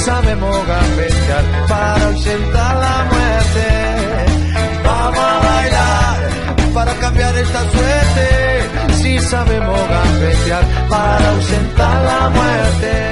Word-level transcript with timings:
Sabemos 0.00 0.66
gambetear 0.66 1.44
para 1.68 2.06
ausentar 2.06 2.76
la 2.76 3.04
muerte. 3.12 3.66
Vamos 4.84 5.18
a 5.18 5.38
bailar 5.38 6.74
para 6.74 6.94
cambiar 6.94 7.36
esta 7.36 7.70
suerte. 7.70 8.94
Si 8.94 9.18
sabemos 9.18 9.78
gambetear 9.88 10.64
para 10.88 11.30
ausentar 11.30 12.04
la 12.04 12.30
muerte. 12.30 13.10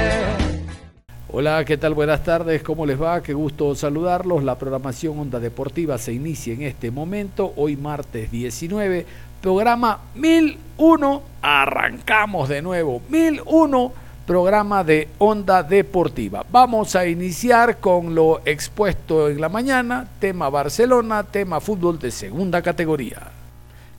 Hola, 1.31 1.63
¿qué 1.63 1.77
tal? 1.77 1.93
Buenas 1.93 2.23
tardes, 2.23 2.63
¿cómo 2.63 2.87
les 2.87 2.99
va? 2.99 3.21
Qué 3.21 3.33
gusto 3.33 3.75
saludarlos. 3.75 4.43
La 4.43 4.57
programación 4.57 5.19
Onda 5.19 5.39
Deportiva 5.39 5.97
se 5.99 6.11
inicia 6.11 6.55
en 6.55 6.63
este 6.63 6.89
momento, 6.89 7.53
hoy 7.55 7.77
martes 7.77 8.31
19, 8.31 9.05
programa 9.39 9.99
1001. 10.15 11.21
Arrancamos 11.43 12.49
de 12.49 12.63
nuevo, 12.63 13.01
1001 13.09 14.08
programa 14.29 14.83
de 14.83 15.07
Onda 15.17 15.63
Deportiva. 15.63 16.45
Vamos 16.51 16.95
a 16.95 17.07
iniciar 17.07 17.79
con 17.79 18.13
lo 18.13 18.41
expuesto 18.45 19.27
en 19.27 19.41
la 19.41 19.49
mañana, 19.49 20.07
tema 20.19 20.51
Barcelona, 20.51 21.23
tema 21.23 21.59
fútbol 21.59 21.97
de 21.97 22.11
segunda 22.11 22.61
categoría. 22.61 23.31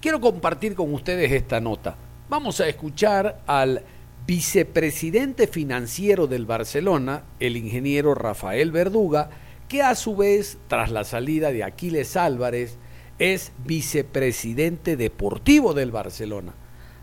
Quiero 0.01 0.21
compartir 0.21 0.77
con 0.77 0.95
ustedes 0.95 1.33
esta 1.33 1.59
nota. 1.59 1.97
Vamos 2.29 2.61
a 2.61 2.69
escuchar 2.69 3.41
al 3.49 3.83
vicepresidente 4.25 5.49
financiero 5.49 6.29
del 6.29 6.47
Barcelona, 6.47 7.25
el 7.41 7.57
ingeniero 7.57 8.15
Rafael 8.15 8.71
Verduga, 8.71 9.31
que 9.67 9.83
a 9.83 9.97
su 9.97 10.15
vez, 10.15 10.59
tras 10.69 10.93
la 10.93 11.03
salida 11.03 11.51
de 11.51 11.65
Aquiles 11.65 12.17
Álvarez, 12.17 12.77
es 13.19 13.51
vicepresidente 13.65 14.97
deportivo 14.97 15.75
del 15.75 15.91
Barcelona. 15.91 16.53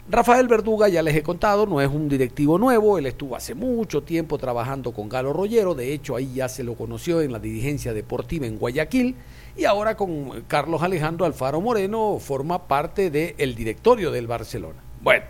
Rafael 0.09 0.47
Verduga, 0.47 0.88
ya 0.88 1.03
les 1.03 1.17
he 1.17 1.22
contado, 1.22 1.66
no 1.66 1.81
es 1.81 1.89
un 1.89 2.08
directivo 2.08 2.58
nuevo, 2.58 2.97
él 2.97 3.08
estuvo 3.08 3.36
hace 3.36 3.53
mucho 3.53 4.03
tiempo 4.03 4.38
trabajando 4.38 4.94
con 4.94 5.09
Galo 5.09 5.33
Rollero, 5.33 5.75
de 5.75 5.91
hecho 5.94 6.16
ahí 6.16 6.33
ya 6.33 6.47
se 6.47 6.64
lo 6.64 6.75
conoció 6.75 7.22
en 7.22 7.33
la 7.33 7.39
dirigencia 7.39 7.91
deportiva 7.91 8.45
en 8.45 8.58
Guayaquil 8.58 9.16
y 9.58 9.66
ahora 9.66 9.97
con 9.97 10.44
Carlos 10.47 10.81
Alejandro 10.81 11.25
Alfaro 11.25 11.59
Moreno 11.59 12.19
forma 12.22 12.69
parte 12.69 13.11
del 13.11 13.53
directorio 13.53 14.09
del 14.09 14.27
Barcelona. 14.27 14.81
Bueno, 15.02 15.25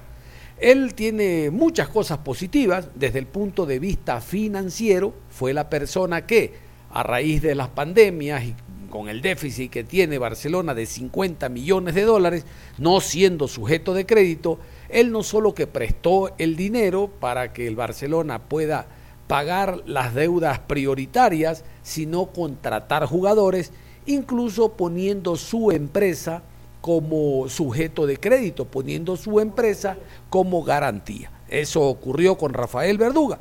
él 0.59 0.93
tiene 0.93 1.49
muchas 1.49 1.89
cosas 1.89 2.19
positivas 2.19 2.89
desde 2.93 3.17
el 3.17 3.25
punto 3.25 3.65
de 3.65 3.79
vista 3.79 4.21
financiero, 4.21 5.15
fue 5.31 5.55
la 5.55 5.71
persona 5.71 6.27
que 6.27 6.53
a 6.91 7.01
raíz 7.01 7.41
de 7.41 7.55
las 7.55 7.69
pandemias 7.69 8.43
y 8.43 8.55
con 8.87 9.09
el 9.09 9.21
déficit 9.21 9.71
que 9.71 9.83
tiene 9.83 10.17
Barcelona 10.17 10.73
de 10.73 10.85
50 10.85 11.49
millones 11.49 11.95
de 11.95 12.03
dólares, 12.03 12.45
no 12.77 13.01
siendo 13.01 13.47
sujeto 13.47 13.93
de 13.93 14.05
crédito, 14.05 14.59
él 14.89 15.11
no 15.11 15.23
solo 15.23 15.53
que 15.53 15.67
prestó 15.67 16.33
el 16.37 16.55
dinero 16.55 17.09
para 17.19 17.53
que 17.53 17.67
el 17.67 17.75
Barcelona 17.75 18.39
pueda 18.39 18.87
pagar 19.27 19.83
las 19.85 20.15
deudas 20.15 20.59
prioritarias, 20.59 21.63
sino 21.83 22.27
contratar 22.27 23.05
jugadores, 23.05 23.71
incluso 24.05 24.73
poniendo 24.73 25.35
su 25.35 25.71
empresa 25.71 26.43
como 26.81 27.49
sujeto 27.49 28.05
de 28.05 28.17
crédito, 28.17 28.65
poniendo 28.65 29.17
su 29.17 29.39
empresa 29.39 29.97
como 30.29 30.63
garantía. 30.63 31.31
Eso 31.49 31.81
ocurrió 31.81 32.37
con 32.37 32.53
Rafael 32.53 32.97
Verduga. 32.97 33.39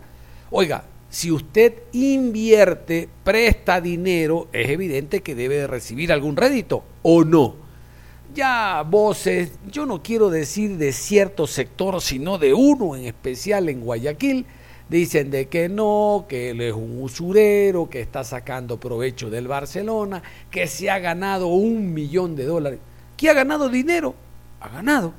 Oiga, 0.51 0.85
si 1.09 1.31
usted 1.31 1.75
invierte, 1.93 3.09
presta 3.25 3.81
dinero, 3.81 4.49
es 4.53 4.69
evidente 4.69 5.23
que 5.23 5.35
debe 5.35 5.67
recibir 5.67 6.13
algún 6.13 6.37
rédito 6.37 6.83
o 7.03 7.25
no. 7.25 7.55
Ya 8.35 8.83
voces, 8.83 9.53
yo 9.71 9.87
no 9.87 10.03
quiero 10.03 10.29
decir 10.29 10.77
de 10.77 10.93
cierto 10.93 11.47
sector, 11.47 12.03
sino 12.03 12.39
de 12.39 12.53
uno 12.53 12.97
en 12.97 13.07
especial 13.07 13.69
en 13.69 13.81
Guayaquil, 13.81 14.45
dicen 14.89 15.31
de 15.31 15.47
que 15.49 15.69
no, 15.69 16.27
que 16.29 16.51
él 16.51 16.61
es 16.61 16.75
un 16.75 17.01
usurero, 17.01 17.89
que 17.89 18.01
está 18.01 18.25
sacando 18.25 18.79
provecho 18.79 19.31
del 19.31 19.49
Barcelona, 19.49 20.23
que 20.51 20.67
se 20.67 20.91
ha 20.91 20.99
ganado 20.99 21.47
un 21.47 21.95
millón 21.95 22.37
de 22.37 22.45
dólares. 22.45 22.81
¿Qué 23.17 23.31
ha 23.31 23.33
ganado 23.33 23.69
dinero? 23.69 24.15
Ha 24.61 24.69
ganado 24.69 25.15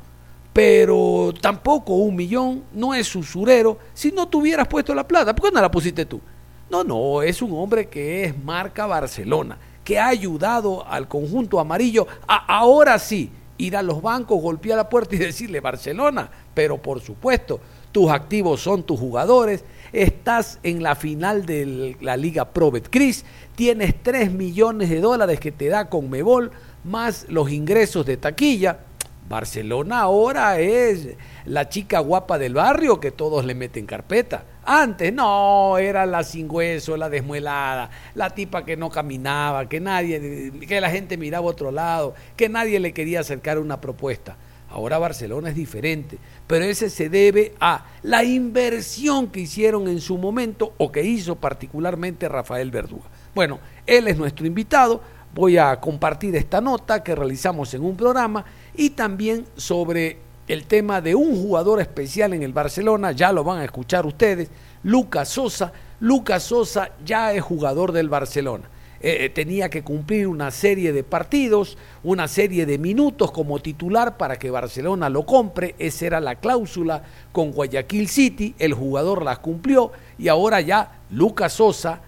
pero 0.57 1.35
tampoco 1.39 1.93
un 1.93 2.15
millón, 2.15 2.63
no 2.73 2.95
es 2.95 3.15
usurero, 3.15 3.77
si 3.93 4.11
no 4.11 4.27
tuvieras 4.27 4.67
puesto 4.67 4.95
la 4.95 5.07
plata, 5.07 5.35
¿por 5.35 5.49
qué 5.49 5.53
no 5.53 5.61
la 5.61 5.69
pusiste 5.69 6.07
tú? 6.07 6.19
No, 6.67 6.83
no, 6.83 7.21
es 7.21 7.43
un 7.43 7.51
hombre 7.53 7.89
que 7.89 8.23
es 8.23 8.43
marca 8.43 8.87
Barcelona, 8.87 9.59
que 9.83 9.99
ha 9.99 10.07
ayudado 10.07 10.83
al 10.87 11.07
conjunto 11.07 11.59
amarillo 11.59 12.07
a 12.27 12.57
ahora 12.57 12.97
sí 12.97 13.29
ir 13.59 13.77
a 13.77 13.83
los 13.83 14.01
bancos, 14.01 14.41
golpear 14.41 14.77
la 14.77 14.89
puerta 14.89 15.13
y 15.13 15.19
decirle 15.19 15.59
Barcelona, 15.59 16.27
pero 16.55 16.81
por 16.81 17.01
supuesto, 17.01 17.59
tus 17.91 18.09
activos 18.09 18.59
son 18.59 18.81
tus 18.81 18.99
jugadores, 18.99 19.63
estás 19.93 20.57
en 20.63 20.81
la 20.81 20.95
final 20.95 21.45
de 21.45 21.97
la 22.01 22.17
Liga 22.17 22.45
Pro 22.45 22.71
Betcris, 22.71 23.25
tienes 23.55 23.93
3 24.01 24.31
millones 24.31 24.89
de 24.89 25.01
dólares 25.01 25.39
que 25.39 25.51
te 25.51 25.67
da 25.67 25.87
con 25.87 26.09
Mebol, 26.09 26.49
más 26.83 27.27
los 27.29 27.51
ingresos 27.51 28.07
de 28.07 28.17
taquilla, 28.17 28.86
Barcelona 29.27 30.01
ahora 30.01 30.59
es 30.59 31.09
la 31.45 31.67
chica 31.67 31.99
guapa 31.99 32.37
del 32.37 32.53
barrio 32.53 32.99
que 32.99 33.11
todos 33.11 33.45
le 33.45 33.55
meten 33.55 33.85
carpeta. 33.85 34.43
Antes 34.63 35.13
no, 35.13 35.77
era 35.77 36.05
la 36.05 36.23
sin 36.23 36.49
hueso, 36.49 36.97
la 36.97 37.09
desmuelada, 37.09 37.89
la 38.15 38.29
tipa 38.29 38.65
que 38.65 38.77
no 38.77 38.89
caminaba, 38.89 39.67
que 39.67 39.79
nadie, 39.79 40.51
que 40.67 40.81
la 40.81 40.89
gente 40.89 41.17
miraba 41.17 41.47
a 41.47 41.51
otro 41.51 41.71
lado, 41.71 42.15
que 42.35 42.49
nadie 42.49 42.79
le 42.79 42.93
quería 42.93 43.21
acercar 43.21 43.59
una 43.59 43.79
propuesta. 43.79 44.35
Ahora 44.69 44.97
Barcelona 44.97 45.49
es 45.49 45.55
diferente, 45.55 46.17
pero 46.45 46.65
ese 46.65 46.89
se 46.89 47.07
debe 47.07 47.53
a 47.59 47.85
la 48.03 48.25
inversión 48.25 49.27
que 49.27 49.41
hicieron 49.41 49.87
en 49.87 50.01
su 50.01 50.17
momento 50.17 50.73
o 50.77 50.91
que 50.91 51.03
hizo 51.03 51.37
particularmente 51.37 52.27
Rafael 52.27 52.69
Verduga. 52.69 53.05
Bueno, 53.33 53.59
él 53.85 54.09
es 54.09 54.17
nuestro 54.17 54.45
invitado, 54.45 55.01
voy 55.33 55.57
a 55.57 55.79
compartir 55.79 56.35
esta 56.35 56.59
nota 56.59 57.01
que 57.01 57.15
realizamos 57.15 57.73
en 57.73 57.83
un 57.83 57.95
programa 57.95 58.43
y 58.77 58.91
también 58.91 59.45
sobre 59.57 60.19
el 60.47 60.65
tema 60.65 61.01
de 61.01 61.15
un 61.15 61.35
jugador 61.35 61.81
especial 61.81 62.33
en 62.33 62.43
el 62.43 62.53
Barcelona, 62.53 63.11
ya 63.11 63.33
lo 63.33 63.43
van 63.43 63.59
a 63.59 63.65
escuchar 63.65 64.05
ustedes, 64.05 64.49
Lucas 64.83 65.29
Sosa. 65.29 65.73
Lucas 65.99 66.43
Sosa 66.43 66.91
ya 67.03 67.33
es 67.33 67.41
jugador 67.41 67.91
del 67.91 68.07
Barcelona. 68.07 68.69
Eh, 68.99 69.25
eh, 69.25 69.29
tenía 69.29 69.69
que 69.69 69.83
cumplir 69.83 70.27
una 70.27 70.49
serie 70.49 70.91
de 70.91 71.03
partidos, 71.03 71.77
una 72.03 72.27
serie 72.27 72.65
de 72.65 72.79
minutos 72.79 73.31
como 73.31 73.59
titular 73.59 74.17
para 74.17 74.37
que 74.37 74.49
Barcelona 74.49 75.09
lo 75.09 75.25
compre. 75.25 75.75
Esa 75.77 76.07
era 76.07 76.19
la 76.19 76.35
cláusula 76.35 77.03
con 77.31 77.51
Guayaquil 77.51 78.07
City. 78.07 78.55
El 78.57 78.73
jugador 78.73 79.23
la 79.23 79.35
cumplió 79.35 79.91
y 80.17 80.29
ahora 80.29 80.61
ya 80.61 80.99
Lucas 81.11 81.53
Sosa, 81.53 82.01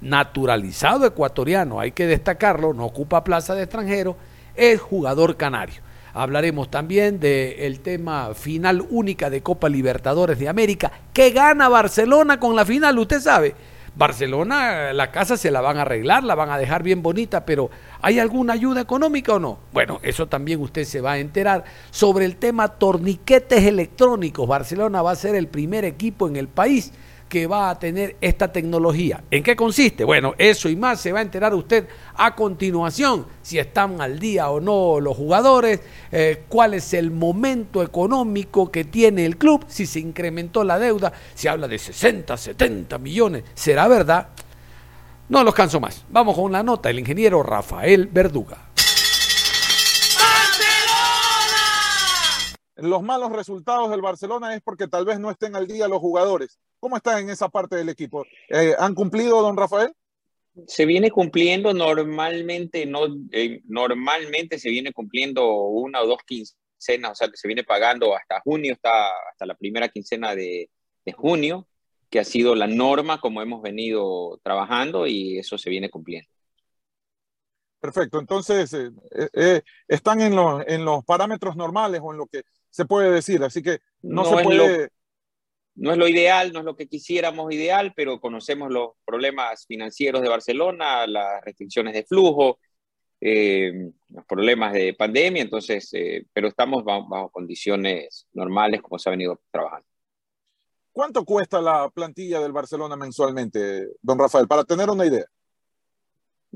naturalizado 0.00 1.06
ecuatoriano, 1.06 1.80
hay 1.80 1.92
que 1.92 2.06
destacarlo, 2.06 2.72
no 2.74 2.84
ocupa 2.84 3.24
plaza 3.24 3.54
de 3.54 3.62
extranjero, 3.62 4.16
es 4.54 4.80
jugador 4.80 5.36
canario. 5.36 5.83
Hablaremos 6.14 6.70
también 6.70 7.18
del 7.18 7.80
tema 7.80 8.34
final 8.34 8.86
única 8.88 9.30
de 9.30 9.42
Copa 9.42 9.68
Libertadores 9.68 10.38
de 10.38 10.48
América. 10.48 10.92
que 11.12 11.30
gana 11.30 11.68
Barcelona 11.68 12.38
con 12.38 12.54
la 12.54 12.64
final? 12.64 12.98
Usted 12.98 13.20
sabe. 13.20 13.54
Barcelona, 13.96 14.92
la 14.92 15.10
casa 15.10 15.36
se 15.36 15.50
la 15.50 15.60
van 15.60 15.78
a 15.78 15.82
arreglar, 15.82 16.24
la 16.24 16.34
van 16.34 16.50
a 16.50 16.58
dejar 16.58 16.82
bien 16.82 17.02
bonita, 17.02 17.44
pero 17.44 17.70
¿hay 18.00 18.18
alguna 18.18 18.52
ayuda 18.52 18.80
económica 18.80 19.34
o 19.34 19.38
no? 19.38 19.58
Bueno, 19.72 20.00
eso 20.02 20.26
también 20.26 20.60
usted 20.60 20.84
se 20.84 21.00
va 21.00 21.12
a 21.12 21.18
enterar. 21.18 21.64
Sobre 21.90 22.24
el 22.24 22.36
tema 22.36 22.68
torniquetes 22.68 23.64
electrónicos, 23.64 24.48
Barcelona 24.48 25.02
va 25.02 25.12
a 25.12 25.16
ser 25.16 25.34
el 25.36 25.46
primer 25.46 25.84
equipo 25.84 26.26
en 26.28 26.36
el 26.36 26.48
país 26.48 26.92
que 27.34 27.48
va 27.48 27.68
a 27.68 27.76
tener 27.80 28.16
esta 28.20 28.52
tecnología. 28.52 29.24
¿En 29.28 29.42
qué 29.42 29.56
consiste? 29.56 30.04
Bueno, 30.04 30.36
eso 30.38 30.68
y 30.68 30.76
más 30.76 31.00
se 31.00 31.10
va 31.10 31.18
a 31.18 31.22
enterar 31.22 31.52
usted 31.52 31.88
a 32.14 32.32
continuación, 32.36 33.26
si 33.42 33.58
están 33.58 34.00
al 34.00 34.20
día 34.20 34.50
o 34.50 34.60
no 34.60 35.00
los 35.00 35.16
jugadores, 35.16 35.80
eh, 36.12 36.44
cuál 36.48 36.74
es 36.74 36.94
el 36.94 37.10
momento 37.10 37.82
económico 37.82 38.70
que 38.70 38.84
tiene 38.84 39.26
el 39.26 39.36
club, 39.36 39.64
si 39.66 39.84
se 39.84 39.98
incrementó 39.98 40.62
la 40.62 40.78
deuda, 40.78 41.12
se 41.34 41.48
habla 41.48 41.66
de 41.66 41.76
60, 41.76 42.36
70 42.36 42.98
millones, 42.98 43.42
¿será 43.54 43.88
verdad? 43.88 44.28
No 45.28 45.42
los 45.42 45.54
canso 45.54 45.80
más. 45.80 46.04
Vamos 46.10 46.36
con 46.36 46.52
la 46.52 46.62
nota 46.62 46.88
del 46.88 47.00
ingeniero 47.00 47.42
Rafael 47.42 48.06
Verduga. 48.06 48.58
Los 52.76 53.02
malos 53.02 53.32
resultados 53.32 53.90
del 53.90 54.02
Barcelona 54.02 54.54
es 54.54 54.60
porque 54.60 54.86
tal 54.86 55.04
vez 55.04 55.18
no 55.18 55.30
estén 55.30 55.56
al 55.56 55.66
día 55.66 55.88
los 55.88 56.00
jugadores. 56.00 56.60
¿Cómo 56.84 56.98
están 56.98 57.20
en 57.20 57.30
esa 57.30 57.48
parte 57.48 57.76
del 57.76 57.88
equipo? 57.88 58.26
Eh, 58.46 58.74
¿Han 58.78 58.94
cumplido, 58.94 59.40
don 59.40 59.56
Rafael? 59.56 59.90
Se 60.66 60.84
viene 60.84 61.10
cumpliendo 61.10 61.72
normalmente, 61.72 62.84
no, 62.84 63.06
eh, 63.32 63.62
normalmente 63.64 64.58
se 64.58 64.68
viene 64.68 64.92
cumpliendo 64.92 65.50
una 65.62 66.02
o 66.02 66.06
dos 66.06 66.18
quincenas, 66.26 67.12
o 67.12 67.14
sea, 67.14 67.28
que 67.28 67.38
se 67.38 67.48
viene 67.48 67.64
pagando 67.64 68.14
hasta 68.14 68.42
junio, 68.42 68.74
hasta, 68.74 69.08
hasta 69.30 69.46
la 69.46 69.54
primera 69.54 69.88
quincena 69.88 70.34
de, 70.34 70.68
de 71.06 71.12
junio, 71.14 71.66
que 72.10 72.18
ha 72.18 72.24
sido 72.24 72.54
la 72.54 72.66
norma 72.66 73.18
como 73.18 73.40
hemos 73.40 73.62
venido 73.62 74.38
trabajando 74.42 75.06
y 75.06 75.38
eso 75.38 75.56
se 75.56 75.70
viene 75.70 75.88
cumpliendo. 75.88 76.28
Perfecto, 77.80 78.18
entonces 78.18 78.74
eh, 78.74 78.90
eh, 79.32 79.62
están 79.88 80.20
en 80.20 80.36
los, 80.36 80.62
en 80.66 80.84
los 80.84 81.02
parámetros 81.02 81.56
normales 81.56 82.02
o 82.04 82.12
en 82.12 82.18
lo 82.18 82.26
que 82.26 82.42
se 82.68 82.84
puede 82.84 83.10
decir, 83.10 83.42
así 83.42 83.62
que 83.62 83.78
no, 84.02 84.24
No 84.24 84.36
se 84.36 84.44
puede... 84.44 84.90
No 85.76 85.92
es 85.92 85.98
lo 85.98 86.06
ideal, 86.06 86.52
no 86.52 86.60
es 86.60 86.64
lo 86.64 86.76
que 86.76 86.86
quisiéramos 86.86 87.52
ideal, 87.52 87.92
pero 87.96 88.20
conocemos 88.20 88.70
los 88.70 88.92
problemas 89.04 89.66
financieros 89.66 90.22
de 90.22 90.28
Barcelona, 90.28 91.06
las 91.06 91.44
restricciones 91.44 91.94
de 91.94 92.04
flujo, 92.04 92.60
eh, 93.20 93.90
los 94.08 94.24
problemas 94.26 94.72
de 94.72 94.94
pandemia, 94.94 95.42
entonces, 95.42 95.88
eh, 95.94 96.26
pero 96.32 96.48
estamos 96.48 96.84
bajo, 96.84 97.08
bajo 97.08 97.30
condiciones 97.30 98.26
normales 98.32 98.82
como 98.82 98.98
se 98.98 99.08
ha 99.08 99.12
venido 99.12 99.40
trabajando. 99.50 99.86
¿Cuánto 100.92 101.24
cuesta 101.24 101.60
la 101.60 101.90
plantilla 101.90 102.38
del 102.38 102.52
Barcelona 102.52 102.96
mensualmente, 102.96 103.88
don 104.00 104.16
Rafael? 104.16 104.46
Para 104.46 104.62
tener 104.62 104.88
una 104.88 105.04
idea. 105.04 105.24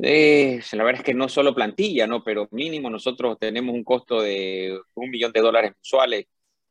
Eh, 0.00 0.60
la 0.72 0.84
verdad 0.84 1.00
es 1.00 1.06
que 1.06 1.14
no 1.14 1.28
solo 1.28 1.54
plantilla, 1.54 2.06
¿no? 2.06 2.22
Pero 2.22 2.46
mínimo 2.52 2.88
nosotros 2.88 3.36
tenemos 3.40 3.74
un 3.74 3.82
costo 3.82 4.20
de 4.22 4.78
un 4.94 5.10
millón 5.10 5.32
de 5.32 5.40
dólares 5.40 5.72
mensuales, 5.74 6.26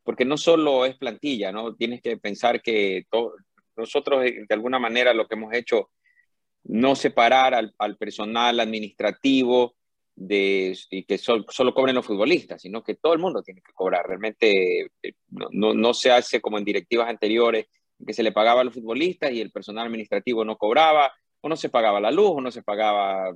porque 0.08 0.24
no 0.24 0.38
solo 0.38 0.86
es 0.86 0.96
plantilla, 0.96 1.52
¿no? 1.52 1.76
Tienes 1.76 2.02
que 2.02 2.16
pensar 2.16 2.62
que 2.62 3.04
nosotros 3.76 4.24
eh, 4.24 4.46
de 4.48 4.56
alguna 4.56 4.80
manera 4.80 5.14
lo 5.14 5.28
que 5.28 5.36
hemos 5.36 5.54
hecho, 5.54 5.90
no 6.64 6.96
separar 6.96 7.54
al, 7.54 7.74
al 7.78 7.98
personal 7.98 8.58
administrativo 8.62 9.76
de, 10.16 10.78
y 10.92 11.04
que 11.04 11.18
sol- 11.18 11.46
solo 11.50 11.74
cobren 11.74 11.94
los 11.96 12.06
futbolistas, 12.06 12.62
sino 12.62 12.84
que 12.84 12.96
todo 12.96 13.12
el 13.12 13.20
mundo 13.20 13.44
tiene 13.44 13.62
que 13.62 13.74
cobrar. 13.74 14.08
Realmente 14.08 14.90
eh, 15.04 15.14
no, 15.30 15.50
no, 15.52 15.74
no 15.74 15.94
se 15.94 16.10
hace 16.10 16.40
como 16.40 16.58
en 16.58 16.64
directivas 16.64 17.10
anteriores, 17.10 17.66
que 18.06 18.14
se 18.14 18.24
le 18.24 18.32
pagaba 18.32 18.62
a 18.62 18.64
los 18.64 18.76
futbolistas 18.76 19.34
y 19.34 19.42
el 19.42 19.52
personal 19.52 19.88
administrativo 19.88 20.46
no 20.46 20.56
cobraba 20.56 21.12
o 21.42 21.50
no 21.50 21.58
se 21.58 21.68
pagaba 21.68 22.00
la 22.00 22.12
luz, 22.12 22.32
o 22.36 22.40
no 22.40 22.52
se 22.52 22.64
pagaba 22.64 23.36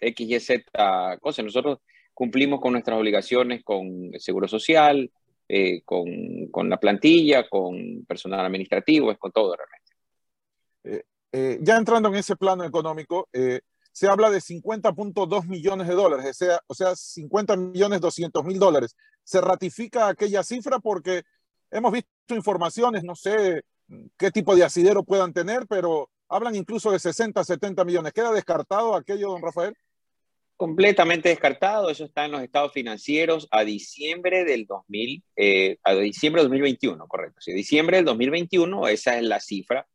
X, 0.00 0.30
Y, 0.30 0.40
Z 0.40 1.18
cosas. 1.20 1.44
Nosotros 1.44 1.80
cumplimos 2.14 2.62
con 2.62 2.72
nuestras 2.72 2.98
obligaciones 2.98 3.62
con 3.62 4.14
el 4.14 4.20
Seguro 4.20 4.48
Social, 4.48 5.10
eh, 5.48 5.82
con, 5.84 6.48
con, 6.50 6.68
la 6.68 6.78
plantilla, 6.78 7.48
con 7.48 8.04
personal 8.06 8.46
administrativo, 8.46 9.10
es 9.10 9.18
con 9.18 9.32
todo 9.32 9.56
realmente. 9.56 11.04
Eh, 11.36 11.58
ya 11.62 11.76
entrando 11.76 12.08
en 12.10 12.14
ese 12.14 12.36
plano 12.36 12.62
económico, 12.62 13.28
eh, 13.32 13.60
se 13.90 14.06
habla 14.08 14.30
de 14.30 14.38
50.2 14.38 15.46
millones 15.48 15.88
de 15.88 15.94
dólares, 15.94 16.26
o 16.26 16.32
sea, 16.32 16.60
o 16.68 16.74
sea 16.74 16.94
50 16.94 17.56
millones 17.56 18.00
200 18.00 18.44
mil 18.44 18.58
dólares. 18.58 18.94
¿Se 19.24 19.40
ratifica 19.40 20.08
aquella 20.08 20.44
cifra? 20.44 20.78
Porque 20.78 21.24
hemos 21.72 21.92
visto 21.92 22.08
informaciones, 22.36 23.02
no 23.02 23.16
sé 23.16 23.62
qué 24.16 24.30
tipo 24.30 24.54
de 24.54 24.64
asidero 24.64 25.02
puedan 25.02 25.32
tener, 25.32 25.66
pero 25.68 26.08
hablan 26.28 26.54
incluso 26.54 26.92
de 26.92 26.98
60, 26.98 27.42
70 27.42 27.84
millones. 27.84 28.12
¿Queda 28.12 28.32
descartado 28.32 28.94
aquello, 28.94 29.30
don 29.30 29.42
Rafael? 29.42 29.76
Completamente 30.64 31.28
descartado, 31.28 31.90
eso 31.90 32.06
está 32.06 32.24
en 32.24 32.32
los 32.32 32.42
estados 32.42 32.72
financieros 32.72 33.46
a 33.50 33.64
diciembre 33.64 34.46
del 34.46 34.64
2000, 34.64 35.22
eh, 35.36 35.76
a 35.84 35.94
diciembre 35.94 36.40
del 36.40 36.48
2021, 36.48 37.06
correcto. 37.06 37.42
Sí, 37.42 37.52
diciembre 37.52 37.98
del 37.98 38.06
2021, 38.06 38.88
esa 38.88 39.18
es 39.18 39.24
la 39.24 39.40
cifra. 39.40 39.86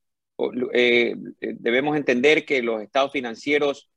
Eh, 0.71 1.15
debemos 1.39 1.97
entender 1.97 2.45
que 2.45 2.61
los 2.61 2.83
estados 2.83 3.11
financieros 3.11 3.89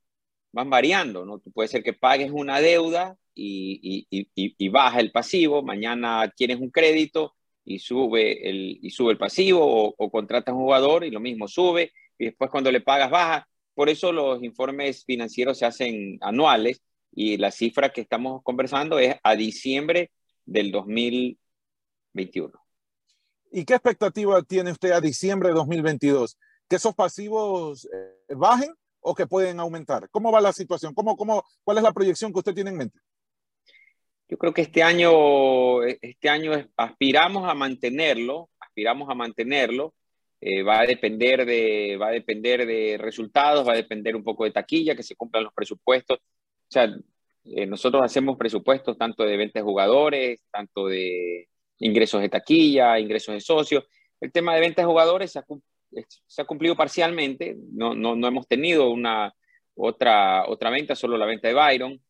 van 0.51 0.71
variando, 0.71 1.25
¿no? 1.25 1.37
Puede 1.53 1.69
ser 1.69 1.83
que 1.83 1.93
pagues 1.93 2.31
una 2.31 2.59
deuda 2.59 3.17
y 3.35 4.69
baja 4.69 4.99
el 4.99 5.11
pasivo, 5.11 5.61
mañana 5.61 6.33
tienes 6.35 6.59
un 6.59 6.71
crédito 6.71 7.35
y 7.63 7.77
sube 7.77 8.49
el, 8.49 8.79
y 8.81 8.89
sube 8.89 9.11
el 9.11 9.19
pasivo, 9.19 9.59
o, 9.63 9.93
o 9.95 10.09
contratas 10.09 10.55
un 10.55 10.61
jugador 10.61 11.03
y 11.03 11.11
lo 11.11 11.19
mismo 11.19 11.47
sube, 11.47 11.91
y 12.17 12.25
después 12.25 12.49
cuando 12.49 12.71
le 12.71 12.81
pagas 12.81 13.11
baja. 13.11 13.47
Por 13.73 13.89
eso 13.89 14.11
los 14.11 14.43
informes 14.43 15.03
financieros 15.05 15.57
se 15.57 15.65
hacen 15.65 16.17
anuales 16.21 16.81
y 17.11 17.37
la 17.37 17.51
cifra 17.51 17.91
que 17.91 18.01
estamos 18.01 18.41
conversando 18.43 18.99
es 18.99 19.15
a 19.23 19.35
diciembre 19.35 20.11
del 20.45 20.71
2021. 20.71 22.51
¿Y 23.51 23.65
qué 23.65 23.73
expectativa 23.73 24.41
tiene 24.41 24.71
usted 24.71 24.91
a 24.91 25.01
diciembre 25.01 25.49
de 25.49 25.55
2022? 25.55 26.37
¿Que 26.67 26.77
esos 26.77 26.95
pasivos 26.95 27.85
eh, 27.85 28.33
bajen 28.35 28.73
o 28.99 29.13
que 29.13 29.27
pueden 29.27 29.59
aumentar? 29.59 30.09
¿Cómo 30.09 30.31
va 30.31 30.41
la 30.41 30.53
situación? 30.53 30.93
¿Cómo, 30.93 31.15
cómo, 31.15 31.43
¿Cuál 31.63 31.77
es 31.77 31.83
la 31.83 31.93
proyección 31.93 32.33
que 32.33 32.39
usted 32.39 32.55
tiene 32.55 32.71
en 32.71 32.77
mente? 32.77 32.99
Yo 34.27 34.37
creo 34.37 34.53
que 34.53 34.63
este 34.63 34.81
año, 34.81 35.83
este 35.83 36.29
año 36.29 36.53
aspiramos 36.75 37.47
a 37.47 37.53
mantenerlo, 37.53 38.49
aspiramos 38.59 39.07
a 39.09 39.13
mantenerlo. 39.13 39.93
Eh, 40.45 40.61
va 40.61 40.81
a 40.81 40.85
depender 40.85 41.45
de 41.45 41.97
va 42.01 42.07
a 42.07 42.11
depender 42.11 42.65
de 42.65 42.97
resultados, 42.99 43.65
va 43.65 43.71
a 43.73 43.77
depender 43.77 44.13
un 44.13 44.23
poco 44.23 44.43
de 44.43 44.51
taquilla, 44.51 44.93
que 44.95 45.03
se 45.03 45.15
cumplan 45.15 45.45
los 45.45 45.53
presupuestos. 45.53 46.19
O 46.19 46.67
sea, 46.69 46.93
eh, 47.45 47.65
nosotros 47.65 48.03
hacemos 48.03 48.37
presupuestos 48.37 48.97
tanto 48.97 49.23
de 49.23 49.37
ventas 49.37 49.61
de 49.61 49.65
jugadores, 49.65 50.43
tanto 50.51 50.87
de 50.87 51.47
ingresos 51.79 52.21
de 52.21 52.27
taquilla, 52.29 52.99
ingresos 52.99 53.35
de 53.35 53.39
socios. 53.39 53.85
El 54.19 54.33
tema 54.33 54.53
de 54.55 54.61
ventas 54.61 54.83
de 54.83 54.87
jugadores 54.87 55.31
se 55.31 55.39
ha, 55.39 55.45
se 56.27 56.41
ha 56.41 56.45
cumplido 56.45 56.75
parcialmente, 56.75 57.55
no, 57.71 57.95
no, 57.95 58.15
no, 58.15 58.27
hemos 58.27 58.45
tenido 58.47 58.89
una 58.89 59.33
otra, 59.75 60.45
otra 60.49 60.69
venta, 60.69 60.95
solo 60.95 61.17
la 61.17 61.25
venta 61.25 61.47
de 61.47 61.53
Byron. 61.53 62.01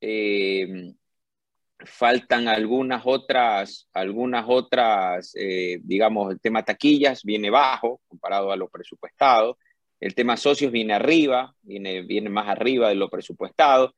Eh, 0.00 0.94
faltan 1.84 2.48
algunas 2.48 3.02
otras, 3.04 3.88
algunas 3.92 4.44
otras, 4.48 5.32
eh, 5.34 5.80
digamos, 5.82 6.32
el 6.32 6.40
tema 6.40 6.64
taquillas 6.64 7.22
viene 7.22 7.50
bajo 7.50 8.00
comparado 8.08 8.52
a 8.52 8.56
lo 8.56 8.68
presupuestado, 8.68 9.58
el 10.00 10.14
tema 10.14 10.36
socios 10.36 10.72
viene 10.72 10.94
arriba, 10.94 11.54
viene, 11.62 12.02
viene 12.02 12.28
más 12.28 12.48
arriba 12.48 12.88
de 12.88 12.96
lo 12.96 13.08
presupuestado, 13.08 13.94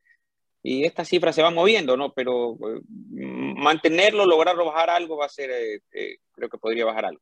y 0.66 0.84
estas 0.84 1.08
cifras 1.08 1.34
se 1.34 1.42
van 1.42 1.54
moviendo, 1.54 1.94
¿no? 1.94 2.14
Pero 2.14 2.54
eh, 2.54 2.80
mantenerlo, 3.18 4.24
lograrlo 4.24 4.64
bajar 4.64 4.88
algo 4.88 5.18
va 5.18 5.26
a 5.26 5.28
ser, 5.28 5.50
eh, 5.50 5.82
eh, 5.92 6.16
creo 6.32 6.48
que 6.48 6.56
podría 6.56 6.86
bajar 6.86 7.04
algo. 7.04 7.20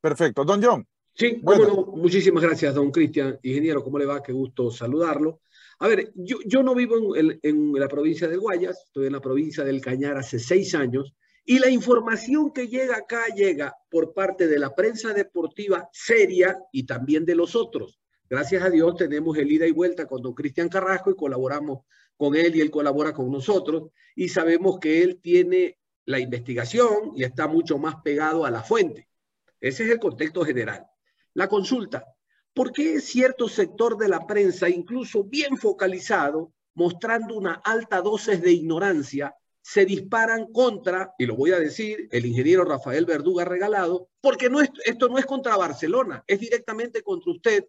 Perfecto. 0.00 0.44
Don 0.44 0.60
John. 0.62 0.86
Sí, 1.14 1.38
bueno. 1.40 1.68
no, 1.68 1.86
muchísimas 1.96 2.42
gracias, 2.42 2.74
don 2.74 2.90
Cristian. 2.90 3.38
Ingeniero, 3.42 3.82
¿cómo 3.82 3.98
le 3.98 4.06
va? 4.06 4.22
Qué 4.24 4.32
gusto 4.32 4.72
saludarlo. 4.72 5.40
A 5.78 5.88
ver, 5.88 6.12
yo, 6.14 6.38
yo 6.46 6.62
no 6.62 6.74
vivo 6.74 7.16
en, 7.16 7.38
en, 7.42 7.72
la 7.74 7.88
provincia 7.88 8.28
de 8.28 8.36
Guayas, 8.36 8.84
estoy 8.86 9.06
en 9.06 9.12
la 9.12 9.20
provincia 9.20 9.62
del 9.62 9.80
Cañar 9.80 10.16
hace 10.16 10.38
seis 10.38 10.74
años, 10.74 11.14
y 11.44 11.58
la 11.58 11.70
información 11.70 12.52
que 12.52 12.66
llega 12.66 12.96
acá 12.96 13.26
llega 13.34 13.76
por 13.90 14.14
parte 14.14 14.48
de 14.48 14.58
la 14.58 14.74
prensa 14.74 15.12
deportiva 15.12 15.88
seria 15.92 16.58
y 16.72 16.84
también 16.84 17.24
de 17.24 17.36
los 17.36 17.54
otros. 17.54 18.00
Gracias 18.28 18.64
a 18.64 18.70
Dios 18.70 18.96
tenemos 18.96 19.38
el 19.38 19.52
ida 19.52 19.66
y 19.66 19.70
vuelta 19.70 20.06
con 20.06 20.22
don 20.22 20.34
Cristian 20.34 20.68
Carrasco 20.68 21.10
y 21.10 21.14
colaboramos 21.14 21.84
con 22.16 22.34
él 22.34 22.56
y 22.56 22.60
él 22.60 22.70
colabora 22.70 23.12
con 23.12 23.30
nosotros 23.30 23.90
y 24.16 24.28
sabemos 24.28 24.80
que 24.80 25.02
él 25.02 25.20
tiene 25.22 25.78
la 26.06 26.18
investigación 26.18 27.12
y 27.14 27.22
está 27.22 27.46
mucho 27.46 27.78
más 27.78 27.96
pegado 28.02 28.44
a 28.44 28.50
la 28.50 28.62
fuente. 28.62 29.08
Ese 29.60 29.84
es 29.84 29.90
el 29.90 30.00
contexto 30.00 30.44
general. 30.44 30.86
La 31.34 31.48
consulta, 31.48 32.15
¿Por 32.56 32.72
qué 32.72 33.02
cierto 33.02 33.50
sector 33.50 33.98
de 33.98 34.08
la 34.08 34.26
prensa, 34.26 34.70
incluso 34.70 35.22
bien 35.22 35.58
focalizado, 35.58 36.54
mostrando 36.72 37.34
una 37.34 37.60
alta 37.62 38.00
dosis 38.00 38.40
de 38.40 38.50
ignorancia, 38.50 39.36
se 39.60 39.84
disparan 39.84 40.50
contra, 40.50 41.12
y 41.18 41.26
lo 41.26 41.36
voy 41.36 41.50
a 41.50 41.58
decir, 41.58 42.08
el 42.10 42.24
ingeniero 42.24 42.64
Rafael 42.64 43.04
Verduga 43.04 43.44
regalado, 43.44 44.08
porque 44.22 44.48
no 44.48 44.62
es, 44.62 44.70
esto 44.86 45.10
no 45.10 45.18
es 45.18 45.26
contra 45.26 45.58
Barcelona, 45.58 46.24
es 46.26 46.40
directamente 46.40 47.02
contra 47.02 47.32
usted. 47.32 47.66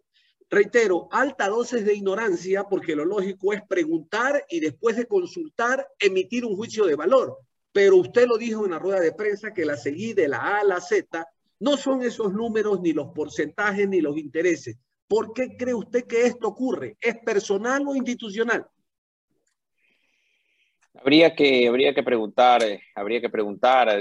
Reitero, 0.48 1.06
alta 1.12 1.48
dosis 1.48 1.84
de 1.84 1.94
ignorancia, 1.94 2.64
porque 2.64 2.96
lo 2.96 3.04
lógico 3.04 3.52
es 3.52 3.60
preguntar 3.68 4.46
y 4.48 4.60
después 4.60 4.96
de 4.96 5.04
consultar, 5.04 5.86
emitir 5.98 6.46
un 6.46 6.56
juicio 6.56 6.86
de 6.86 6.96
valor. 6.96 7.36
Pero 7.72 7.96
usted 7.96 8.26
lo 8.26 8.38
dijo 8.38 8.64
en 8.64 8.70
la 8.70 8.78
rueda 8.78 9.00
de 9.00 9.12
prensa 9.12 9.52
que 9.52 9.66
la 9.66 9.76
seguí 9.76 10.14
de 10.14 10.28
la 10.28 10.38
A 10.38 10.60
a 10.60 10.64
la 10.64 10.80
Z, 10.80 11.28
no 11.60 11.76
son 11.76 12.02
esos 12.02 12.32
números, 12.32 12.80
ni 12.80 12.92
los 12.92 13.08
porcentajes, 13.08 13.88
ni 13.88 14.00
los 14.00 14.16
intereses. 14.16 14.78
¿Por 15.06 15.32
qué 15.32 15.56
cree 15.56 15.74
usted 15.74 16.06
que 16.06 16.26
esto 16.26 16.48
ocurre? 16.48 16.96
¿Es 17.00 17.16
personal 17.18 17.82
o 17.86 17.96
institucional? 17.96 18.66
Habría 20.94 21.34
que, 21.34 21.68
habría 21.68 21.94
que 21.94 22.02
preguntar, 22.02 22.62
eh, 22.62 22.82
habría 22.94 23.20
que 23.20 23.30
preguntar. 23.30 24.00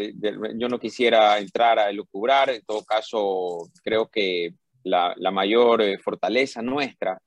Yo 0.55 0.67
no 0.67 0.79
quisiera 0.79 1.37
entrar 1.37 1.79
a 1.79 1.89
elucubrar. 1.89 2.49
En 2.49 2.63
todo 2.65 2.83
caso, 2.83 3.69
creo 3.83 4.07
que 4.07 4.53
la, 4.83 5.13
la 5.17 5.31
mayor 5.31 5.81
eh, 5.81 5.97
fortaleza 5.99 6.61
nuestra 6.61 7.21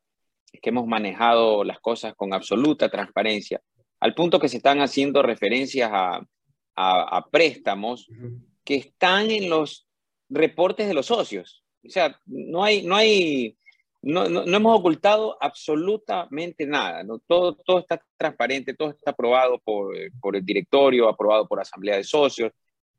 es 0.53 0.61
que 0.61 0.71
hemos 0.71 0.87
manejado 0.87 1.65
las 1.65 1.79
cosas 1.81 2.15
con 2.15 2.35
absoluta 2.35 2.89
transparencia, 2.89 3.61
al 4.01 4.15
punto 4.15 4.41
que 4.41 4.49
se 4.49 4.57
están 4.57 4.81
haciendo 4.81 5.23
referencias 5.23 5.91
a, 5.93 6.21
a, 6.77 7.27
préstamos 7.31 8.09
que 8.65 8.77
están 8.77 9.31
en 9.31 9.51
los 9.51 9.87
reportes 10.31 10.89
de 10.89 10.95
los 10.95 11.07
socios. 11.07 11.65
O 11.85 11.91
sea, 11.91 12.19
no 12.27 12.63
hay, 12.63 12.83
no 12.83 12.95
hay, 12.95 13.57
no, 14.03 14.29
no, 14.29 14.43
hemos 14.43 14.79
ocultado 14.79 15.37
absolutamente 15.41 16.67
nada. 16.67 17.03
¿no? 17.03 17.19
Todo, 17.19 17.57
todo 17.57 17.81
está 17.81 18.01
transparente, 18.17 18.75
todo 18.75 18.91
está 18.91 19.11
aprobado 19.11 19.59
por, 19.59 19.95
por 20.21 20.37
el 20.37 20.45
directorio, 20.45 21.09
aprobado 21.09 21.47
por 21.47 21.61
asamblea 21.61 21.97
de 21.97 22.05
socios. 22.05 22.53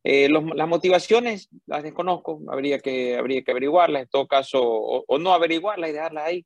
Eh, 0.04 0.30
las 0.30 0.68
motivaciones 0.68 1.48
las 1.68 1.84
desconozco, 1.84 2.42
habría 2.50 2.80
que, 2.80 3.16
habría 3.16 3.44
que 3.44 3.52
averiguarlas, 3.52 4.04
en 4.04 4.10
todo 4.10 4.28
caso, 4.28 4.60
o, 4.64 5.18
no 5.20 5.32
averiguarlas 5.34 5.92
y 5.92 5.94
dejarlas 5.94 6.26
ahí. 6.26 6.46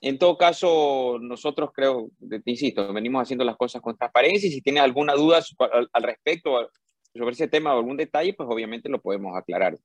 En 0.00 0.18
todo 0.18 0.36
caso, 0.36 1.18
nosotros 1.20 1.70
creo, 1.72 2.10
te 2.28 2.50
insisto, 2.50 2.92
venimos 2.92 3.22
haciendo 3.22 3.44
las 3.44 3.56
cosas 3.56 3.80
con 3.82 3.96
transparencia 3.96 4.48
y 4.48 4.52
si 4.52 4.60
tienes 4.60 4.82
alguna 4.82 5.14
duda 5.14 5.40
al, 5.72 5.88
al 5.92 6.02
respecto 6.02 6.68
sobre 7.14 7.32
ese 7.32 7.48
tema 7.48 7.74
o 7.74 7.78
algún 7.78 7.96
detalle, 7.96 8.34
pues 8.34 8.48
obviamente 8.50 8.88
lo 8.88 9.00
podemos 9.00 9.36
aclarar. 9.36 9.78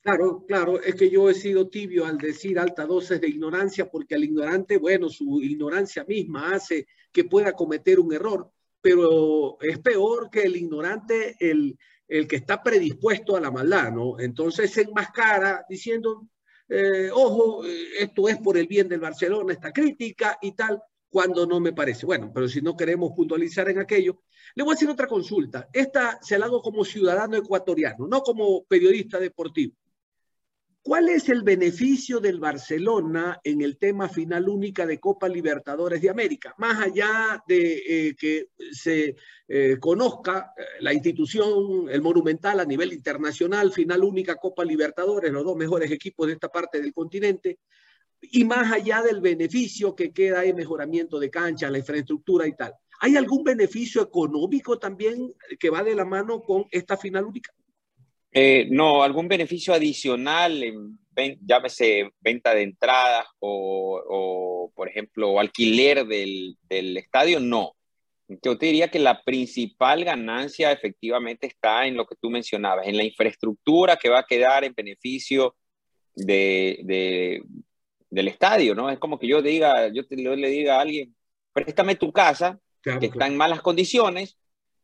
Claro, 0.00 0.44
claro, 0.46 0.80
es 0.80 0.94
que 0.94 1.10
yo 1.10 1.28
he 1.28 1.34
sido 1.34 1.68
tibio 1.68 2.06
al 2.06 2.18
decir 2.18 2.58
alta 2.58 2.86
dosis 2.86 3.20
de 3.20 3.28
ignorancia 3.28 3.90
porque 3.90 4.14
al 4.14 4.24
ignorante, 4.24 4.78
bueno, 4.78 5.08
su 5.08 5.42
ignorancia 5.42 6.04
misma 6.04 6.54
hace 6.54 6.86
que 7.12 7.24
pueda 7.24 7.52
cometer 7.52 8.00
un 8.00 8.12
error, 8.14 8.50
pero 8.80 9.60
es 9.60 9.78
peor 9.80 10.30
que 10.30 10.42
el 10.42 10.56
ignorante, 10.56 11.36
el, 11.40 11.76
el 12.06 12.26
que 12.26 12.36
está 12.36 12.62
predispuesto 12.62 13.36
a 13.36 13.40
la 13.40 13.50
maldad, 13.50 13.92
¿no? 13.92 14.18
Entonces 14.18 14.70
se 14.70 14.82
enmascara 14.82 15.66
diciendo, 15.68 16.28
eh, 16.68 17.10
ojo, 17.12 17.64
esto 17.98 18.28
es 18.28 18.38
por 18.38 18.56
el 18.56 18.66
bien 18.66 18.88
del 18.88 19.00
Barcelona, 19.00 19.52
esta 19.52 19.72
crítica 19.72 20.38
y 20.40 20.52
tal, 20.52 20.80
cuando 21.10 21.46
no 21.46 21.60
me 21.60 21.72
parece. 21.72 22.06
Bueno, 22.06 22.30
pero 22.34 22.48
si 22.48 22.60
no 22.60 22.76
queremos 22.76 23.12
puntualizar 23.14 23.68
en 23.68 23.78
aquello, 23.78 24.22
le 24.54 24.62
voy 24.62 24.72
a 24.72 24.74
hacer 24.74 24.88
otra 24.90 25.06
consulta. 25.06 25.68
Esta 25.72 26.18
se 26.22 26.38
la 26.38 26.46
hago 26.46 26.62
como 26.62 26.84
ciudadano 26.84 27.36
ecuatoriano, 27.36 28.06
no 28.06 28.20
como 28.20 28.64
periodista 28.64 29.18
deportivo. 29.18 29.74
¿Cuál 30.88 31.10
es 31.10 31.28
el 31.28 31.42
beneficio 31.42 32.18
del 32.18 32.40
Barcelona 32.40 33.38
en 33.44 33.60
el 33.60 33.76
tema 33.76 34.08
final 34.08 34.48
única 34.48 34.86
de 34.86 34.98
Copa 34.98 35.28
Libertadores 35.28 36.00
de 36.00 36.08
América? 36.08 36.54
Más 36.56 36.80
allá 36.80 37.42
de 37.46 37.82
eh, 37.86 38.16
que 38.16 38.46
se 38.72 39.14
eh, 39.48 39.76
conozca 39.78 40.54
eh, 40.56 40.62
la 40.80 40.94
institución, 40.94 41.90
el 41.90 42.00
monumental 42.00 42.60
a 42.60 42.64
nivel 42.64 42.94
internacional, 42.94 43.70
final 43.70 44.02
única 44.02 44.36
Copa 44.36 44.64
Libertadores, 44.64 45.30
los 45.30 45.44
dos 45.44 45.56
mejores 45.56 45.90
equipos 45.90 46.26
de 46.26 46.32
esta 46.32 46.48
parte 46.48 46.80
del 46.80 46.94
continente, 46.94 47.58
y 48.20 48.44
más 48.44 48.72
allá 48.72 49.02
del 49.02 49.20
beneficio 49.20 49.94
que 49.94 50.12
queda 50.12 50.44
en 50.44 50.56
mejoramiento 50.56 51.18
de 51.18 51.30
cancha, 51.30 51.70
la 51.70 51.78
infraestructura 51.78 52.46
y 52.46 52.54
tal. 52.54 52.74
¿Hay 53.00 53.16
algún 53.16 53.44
beneficio 53.44 54.02
económico 54.02 54.78
también 54.78 55.32
que 55.58 55.70
va 55.70 55.82
de 55.82 55.94
la 55.94 56.04
mano 56.04 56.40
con 56.40 56.66
esta 56.70 56.96
final 56.96 57.24
única? 57.24 57.52
Eh, 58.32 58.66
no, 58.70 59.02
algún 59.02 59.28
beneficio 59.28 59.72
adicional, 59.72 60.62
llámese 61.40 62.10
venta 62.20 62.54
de 62.54 62.62
entradas 62.62 63.26
o, 63.38 64.70
por 64.74 64.88
ejemplo, 64.88 65.40
alquiler 65.40 66.06
del, 66.06 66.56
estadio, 66.96 67.40
no. 67.40 67.74
Yo 68.42 68.58
te 68.58 68.66
diría 68.66 68.88
que 68.88 68.98
la 68.98 69.22
principal 69.22 70.04
ganancia 70.04 70.70
efectivamente 70.70 71.46
está 71.46 71.86
en 71.86 71.96
lo 71.96 72.06
que 72.06 72.16
tú 72.20 72.28
mencionabas, 72.28 72.86
en 72.86 72.98
la 72.98 73.04
infraestructura 73.04 73.96
que 73.96 74.10
va 74.10 74.20
a 74.20 74.26
quedar 74.26 74.64
en 74.64 74.74
beneficio 74.74 75.56
de, 76.14 77.42
del 78.10 78.28
estadio, 78.28 78.74
¿no? 78.74 78.90
Es 78.90 78.98
como 78.98 79.18
que 79.18 79.28
yo 79.28 79.42
diga, 79.42 79.88
yo, 79.88 80.02
le 80.10 80.48
diga 80.48 80.76
a 80.76 80.80
alguien, 80.80 81.14
préstame 81.52 81.96
tu 81.96 82.12
casa, 82.12 82.58
que 82.82 83.06
está 83.06 83.26
en 83.26 83.36
malas 83.36 83.60
condiciones, 83.60 84.38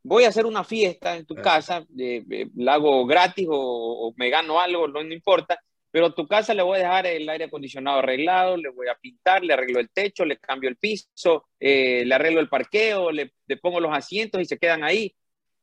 voy 0.04 0.24
a 0.24 0.28
hacer 0.28 0.46
una 0.46 0.62
fiesta 0.62 1.16
en 1.16 1.26
tu 1.26 1.34
casa, 1.34 1.84
eh, 1.98 2.48
la 2.56 2.74
hago 2.74 3.06
gratis 3.06 3.48
o, 3.50 4.12
me 4.16 4.28
gano 4.30 4.60
algo, 4.60 4.86
no, 4.86 5.00
importa, 5.00 5.58
pero 5.90 6.06
a 6.06 6.14
tu 6.14 6.28
casa 6.28 6.52
le 6.54 6.62
voy 6.62 6.76
a 6.76 6.82
dejar 6.82 7.06
el 7.06 7.28
aire 7.28 7.46
acondicionado 7.46 8.00
arreglado, 8.00 8.56
le 8.56 8.68
voy 8.68 8.88
a 8.88 8.96
pintar, 8.96 9.42
le 9.42 9.54
arreglo 9.54 9.80
el 9.80 9.90
techo, 9.90 10.24
le 10.24 10.36
cambio 10.36 10.68
el 10.68 10.76
piso, 10.76 11.46
eh, 11.58 12.04
le 12.04 12.14
arreglo 12.14 12.40
el 12.40 12.48
parqueo, 12.48 13.10
le, 13.10 13.32
pongo 13.62 13.80
los 13.80 13.96
asientos 13.96 14.40
y 14.40 14.44
se 14.44 14.58
quedan 14.58 14.84
ahí. 14.84 15.14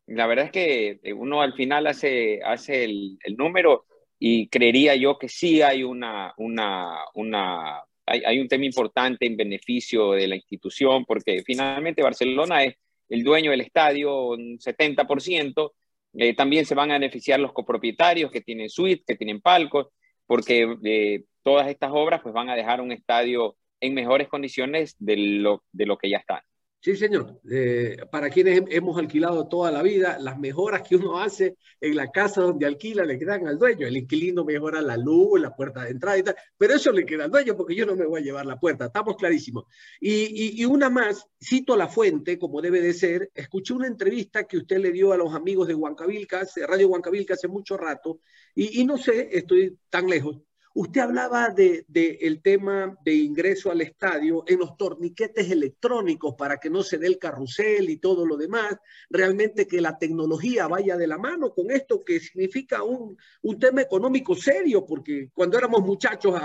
La 0.07 0.25
verdad 0.25 0.45
es 0.45 0.51
que 0.51 0.99
eh, 1.03 1.13
uno 1.13 1.41
al 1.41 1.53
final 1.53 1.85
hace, 1.85 2.41
hace 2.43 2.83
el, 2.85 3.19
número 3.37 3.85
y 4.23 4.49
creería 4.49 4.95
yo 4.95 5.17
que 5.17 5.27
sí 5.27 5.63
hay 5.63 5.81
una, 5.83 6.31
una, 6.37 6.95
una 7.15 7.81
hay, 8.05 8.21
hay 8.23 8.39
un 8.39 8.47
tema 8.47 8.65
importante 8.65 9.25
en 9.25 9.35
beneficio 9.35 10.11
de 10.11 10.27
la 10.27 10.35
institución, 10.35 11.05
porque 11.05 11.41
finalmente 11.43 12.03
Barcelona 12.03 12.63
es 12.63 12.75
el 13.09 13.23
dueño 13.23 13.49
del 13.49 13.61
estadio 13.61 14.27
un 14.27 14.59
70%. 14.59 15.71
Eh, 16.13 16.35
también 16.35 16.67
se 16.67 16.75
van 16.75 16.91
a 16.91 16.99
beneficiar 16.99 17.39
los 17.39 17.51
copropietarios 17.51 18.29
que 18.31 18.41
tienen 18.41 18.69
suites, 18.69 19.03
que 19.07 19.15
tienen 19.15 19.41
palcos, 19.41 19.87
porque 20.27 20.71
eh, 20.83 21.23
todas 21.41 21.67
estas 21.67 21.89
obras 21.91 22.21
pues, 22.21 22.31
van 22.31 22.51
a 22.51 22.55
dejar 22.55 22.79
un 22.79 22.91
estadio 22.91 23.57
en 23.79 23.95
mejores 23.95 24.27
condiciones 24.27 24.95
de 24.99 25.17
lo, 25.17 25.63
de 25.71 25.87
lo 25.87 25.97
que 25.97 26.11
ya 26.11 26.17
está. 26.17 26.45
Sí, 26.83 26.95
señor. 26.95 27.39
Eh, 27.51 27.95
para 28.11 28.31
quienes 28.31 28.63
hemos 28.69 28.97
alquilado 28.97 29.47
toda 29.47 29.71
la 29.71 29.83
vida, 29.83 30.17
las 30.19 30.39
mejoras 30.39 30.81
que 30.81 30.95
uno 30.95 31.19
hace 31.19 31.55
en 31.79 31.95
la 31.95 32.09
casa 32.09 32.41
donde 32.41 32.65
alquila 32.65 33.05
le 33.05 33.19
quedan 33.19 33.45
al 33.47 33.59
dueño. 33.59 33.85
El 33.85 33.97
inquilino 33.97 34.43
mejora 34.43 34.81
la 34.81 34.97
luz, 34.97 35.39
la 35.39 35.55
puerta 35.55 35.83
de 35.83 35.91
entrada 35.91 36.17
y 36.17 36.23
tal, 36.23 36.35
pero 36.57 36.73
eso 36.73 36.91
le 36.91 37.05
queda 37.05 37.25
al 37.25 37.31
dueño 37.31 37.55
porque 37.55 37.75
yo 37.75 37.85
no 37.85 37.95
me 37.95 38.07
voy 38.07 38.21
a 38.21 38.23
llevar 38.23 38.47
la 38.47 38.59
puerta. 38.59 38.85
Estamos 38.85 39.15
clarísimos. 39.15 39.65
Y, 39.99 40.65
una 40.65 40.89
más, 40.89 41.27
cito 41.39 41.77
la 41.77 41.87
fuente 41.87 42.39
como 42.39 42.61
debe 42.61 42.81
de 42.81 42.93
ser. 42.93 43.29
Escuché 43.35 43.75
una 43.75 43.85
entrevista 43.85 44.45
que 44.45 44.57
usted 44.57 44.79
le 44.79 44.91
dio 44.91 45.13
a 45.13 45.17
los 45.17 45.35
amigos 45.35 45.67
de 45.67 45.75
Huancavilcas, 45.75 46.55
Radio 46.67 46.87
Huancavilcas 46.89 47.37
hace 47.37 47.47
mucho 47.47 47.77
rato, 47.77 48.21
y 48.55 48.83
no 48.85 48.97
sé, 48.97 49.29
estoy 49.31 49.77
tan 49.89 50.07
lejos, 50.07 50.41
Usted 50.73 51.01
hablaba 51.01 51.49
del 51.49 51.83
de, 51.87 52.17
el 52.21 52.41
tema 52.41 52.97
de 53.03 53.13
ingreso 53.13 53.71
al 53.71 53.81
estadio 53.81 54.43
en 54.47 54.59
los 54.59 54.77
torniquetes 54.77 55.51
electrónicos 55.51 56.35
para 56.35 56.57
que 56.57 56.69
no 56.69 56.81
se 56.81 56.97
dé 56.97 57.07
el 57.07 57.19
carrusel 57.19 57.89
y 57.89 57.97
todo 57.97 58.25
lo 58.25 58.37
demás. 58.37 58.77
Realmente 59.09 59.67
que 59.67 59.81
la 59.81 59.97
tecnología 59.97 60.67
vaya 60.67 60.95
de 60.95 61.07
la 61.07 61.17
mano 61.17 61.53
con 61.53 61.71
esto 61.71 62.05
que 62.05 62.21
significa 62.21 62.83
un, 62.83 63.17
un 63.41 63.59
tema 63.59 63.81
económico 63.81 64.33
serio, 64.33 64.85
porque 64.85 65.29
cuando 65.33 65.57
éramos 65.57 65.81
muchachos, 65.81 66.39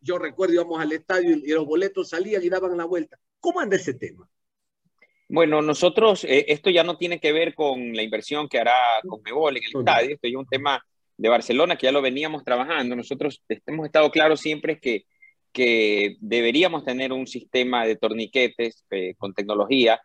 yo 0.00 0.18
recuerdo 0.18 0.54
íbamos 0.54 0.80
al 0.80 0.92
estadio 0.92 1.36
y 1.36 1.48
los 1.48 1.66
boletos 1.66 2.10
salían 2.10 2.42
y 2.42 2.48
daban 2.48 2.76
la 2.76 2.84
vuelta. 2.84 3.18
¿Cómo 3.40 3.58
anda 3.58 3.76
ese 3.76 3.94
tema? 3.94 4.28
Bueno, 5.28 5.62
nosotros, 5.62 6.24
eh, 6.24 6.44
esto 6.48 6.70
ya 6.70 6.84
no 6.84 6.98
tiene 6.98 7.18
que 7.18 7.32
ver 7.32 7.54
con 7.54 7.94
la 7.94 8.02
inversión 8.02 8.48
que 8.48 8.58
hará 8.58 8.74
Conmebol 9.08 9.56
en 9.56 9.62
el 9.64 9.78
estadio, 9.80 10.14
esto 10.14 10.28
es 10.28 10.34
un 10.36 10.46
tema 10.46 10.84
de 11.22 11.28
Barcelona, 11.28 11.76
que 11.76 11.86
ya 11.86 11.92
lo 11.92 12.02
veníamos 12.02 12.44
trabajando. 12.44 12.96
Nosotros 12.96 13.42
hemos 13.66 13.86
estado 13.86 14.10
claros 14.10 14.40
siempre 14.40 14.80
que, 14.80 15.04
que 15.52 16.16
deberíamos 16.20 16.84
tener 16.84 17.12
un 17.12 17.28
sistema 17.28 17.86
de 17.86 17.96
torniquetes 17.96 18.84
eh, 18.90 19.14
con 19.16 19.32
tecnología. 19.32 20.00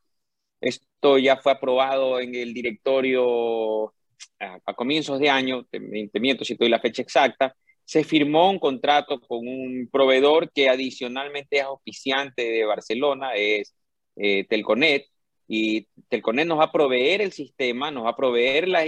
Esto 0.61 1.17
ya 1.17 1.37
fue 1.37 1.53
aprobado 1.53 2.19
en 2.19 2.35
el 2.35 2.53
directorio 2.53 3.93
a, 4.39 4.73
comienzos 4.75 5.19
de 5.19 5.29
año, 5.29 5.65
te, 5.65 5.79
miento 5.79 6.45
si 6.45 6.55
doy 6.55 6.69
la 6.69 6.79
fecha 6.79 7.01
exacta. 7.01 7.55
Se 7.83 8.03
firmó 8.03 8.51
un 8.51 8.59
contrato 8.59 9.19
con 9.19 9.47
un 9.47 9.89
proveedor 9.91 10.51
que 10.51 10.69
adicionalmente 10.69 11.57
es 11.57 11.63
auspiciante 11.63 12.43
de 12.43 12.65
Barcelona, 12.65 13.31
es 13.35 13.73
eh, 14.17 14.45
Telconet, 14.47 15.07
y 15.47 15.87
Telconet 16.09 16.45
nos 16.47 16.59
va 16.59 16.65
a 16.65 16.71
proveer 16.71 17.21
el 17.21 17.31
sistema, 17.31 17.89
nos 17.89 18.05
va 18.05 18.11
a 18.11 18.15
proveer 18.15 18.67
la, 18.67 18.83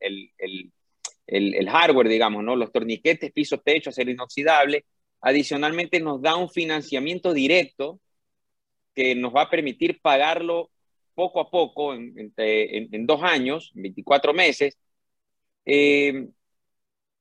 el, 0.00 0.30
el 0.38 0.72
el, 1.26 1.68
hardware, 1.68 2.08
digamos, 2.08 2.44
¿no? 2.44 2.56
Los 2.56 2.72
torniquetes, 2.72 3.32
piso, 3.32 3.58
techo, 3.58 3.90
acero 3.90 4.10
inoxidable. 4.10 4.84
Adicionalmente 5.20 6.00
nos 6.00 6.20
da 6.20 6.36
un 6.36 6.50
financiamiento 6.50 7.32
directo 7.32 8.00
que 8.94 9.14
nos 9.14 9.34
va 9.34 9.42
a 9.42 9.50
permitir 9.50 10.00
pagarlo 10.00 10.70
poco 11.14 11.40
a 11.40 11.50
poco, 11.50 11.94
en, 11.94 12.32
en, 12.36 13.06
dos 13.06 13.22
años, 13.22 13.70
24 13.74 14.34
meses. 14.34 14.78
Eh, 15.64 16.28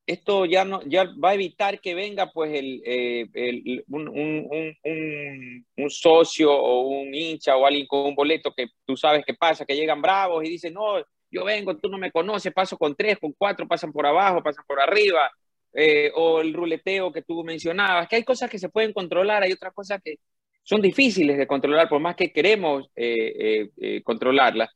esto 0.06 0.46
ya, 0.46 0.66
no, 0.66 0.82
ya 0.84 1.06
va 1.24 1.30
a 1.32 1.34
evitar 1.36 1.80
que 1.80 1.94
venga 1.94 2.32
pues 2.32 2.54
el, 2.54 2.82
eh, 2.86 3.84
un, 3.88 4.08
un, 4.10 4.76
un, 4.84 5.66
un, 5.78 5.90
socio 5.90 6.52
o 6.52 6.82
un 6.90 7.14
hincha 7.14 7.56
o 7.56 7.66
alguien 7.66 7.88
con 7.88 8.08
un 8.08 8.16
boleto 8.16 8.54
que 8.54 8.68
tú 8.86 8.98
sabes 8.98 9.24
que 9.26 9.34
pasa, 9.36 9.66
que 9.66 9.76
llegan 9.76 10.02
bravos 10.02 10.44
y 10.44 10.50
dicen, 10.50 10.74
no, 10.74 10.98
yo 11.32 11.46
vengo, 11.46 11.78
tú 11.78 11.90
no 11.90 11.98
me 11.98 12.12
conoces, 12.12 12.54
paso 12.54 12.78
con 12.78 12.96
tres, 12.96 13.18
con 13.20 13.34
cuatro, 13.34 13.68
pasan 13.68 13.92
por 13.92 14.06
abajo, 14.06 14.44
pasan 14.44 14.66
por 14.68 14.80
arriba, 14.80 15.32
eh, 15.74 16.12
o 16.16 16.42
el 16.42 16.54
ruleteo 16.54 17.12
que 17.12 17.22
tú 17.22 17.44
mencionabas, 17.44 18.08
que 18.08 18.18
hay 18.18 18.24
cosas 18.24 18.50
que 18.50 18.60
se 18.60 18.70
pueden 18.70 18.94
controlar, 18.94 19.44
hay 19.44 19.54
otras 19.54 19.74
cosas 19.74 20.02
que 20.04 20.16
son 20.64 20.82
difíciles 20.82 21.38
de 21.38 21.48
controlar, 21.48 21.90
por 21.90 22.02
más 22.02 22.16
que 22.16 22.32
queremos 22.32 22.90
eh, 22.96 23.70
eh, 23.78 24.02
controlarlas. 24.04 24.70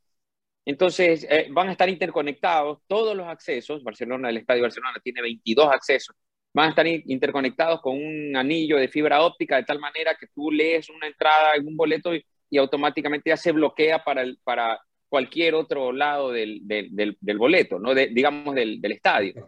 Entonces, 0.66 1.28
van 1.52 1.70
a 1.70 1.74
estar 1.74 1.90
interconectados 1.90 2.80
todos 2.88 3.16
los 3.16 3.28
accesos. 3.28 3.84
Barcelona, 3.84 4.30
el 4.30 4.38
Estadio 4.38 4.64
Barcelona 4.64 5.00
tiene 5.04 5.22
22 5.22 5.68
accesos 5.72 6.16
van 6.56 6.68
a 6.68 6.70
estar 6.70 6.88
interconectados 6.88 7.82
con 7.82 7.98
un 7.98 8.36
anillo 8.38 8.78
de 8.78 8.88
fibra 8.88 9.22
óptica 9.22 9.58
de 9.58 9.64
tal 9.64 9.78
manera 9.78 10.16
que 10.18 10.28
tú 10.34 10.50
lees 10.50 10.90
una 10.90 11.06
entrada 11.08 11.54
en 11.56 11.68
un 11.68 11.76
boleto 11.76 12.16
y, 12.16 12.26
automáticamente 12.58 13.30
ya 13.30 13.36
se 13.36 13.52
bloquea 13.52 14.02
para, 14.06 14.22
el, 14.22 14.40
para 14.42 14.80
cualquier 15.10 15.56
otro 15.56 15.92
lado 15.92 16.32
del, 16.32 16.62
del, 16.64 17.18
del 17.20 17.38
boleto, 17.38 17.80
¿no? 17.80 17.94
digamos 17.94 18.56
del, 18.56 18.80
estadio. 18.92 19.46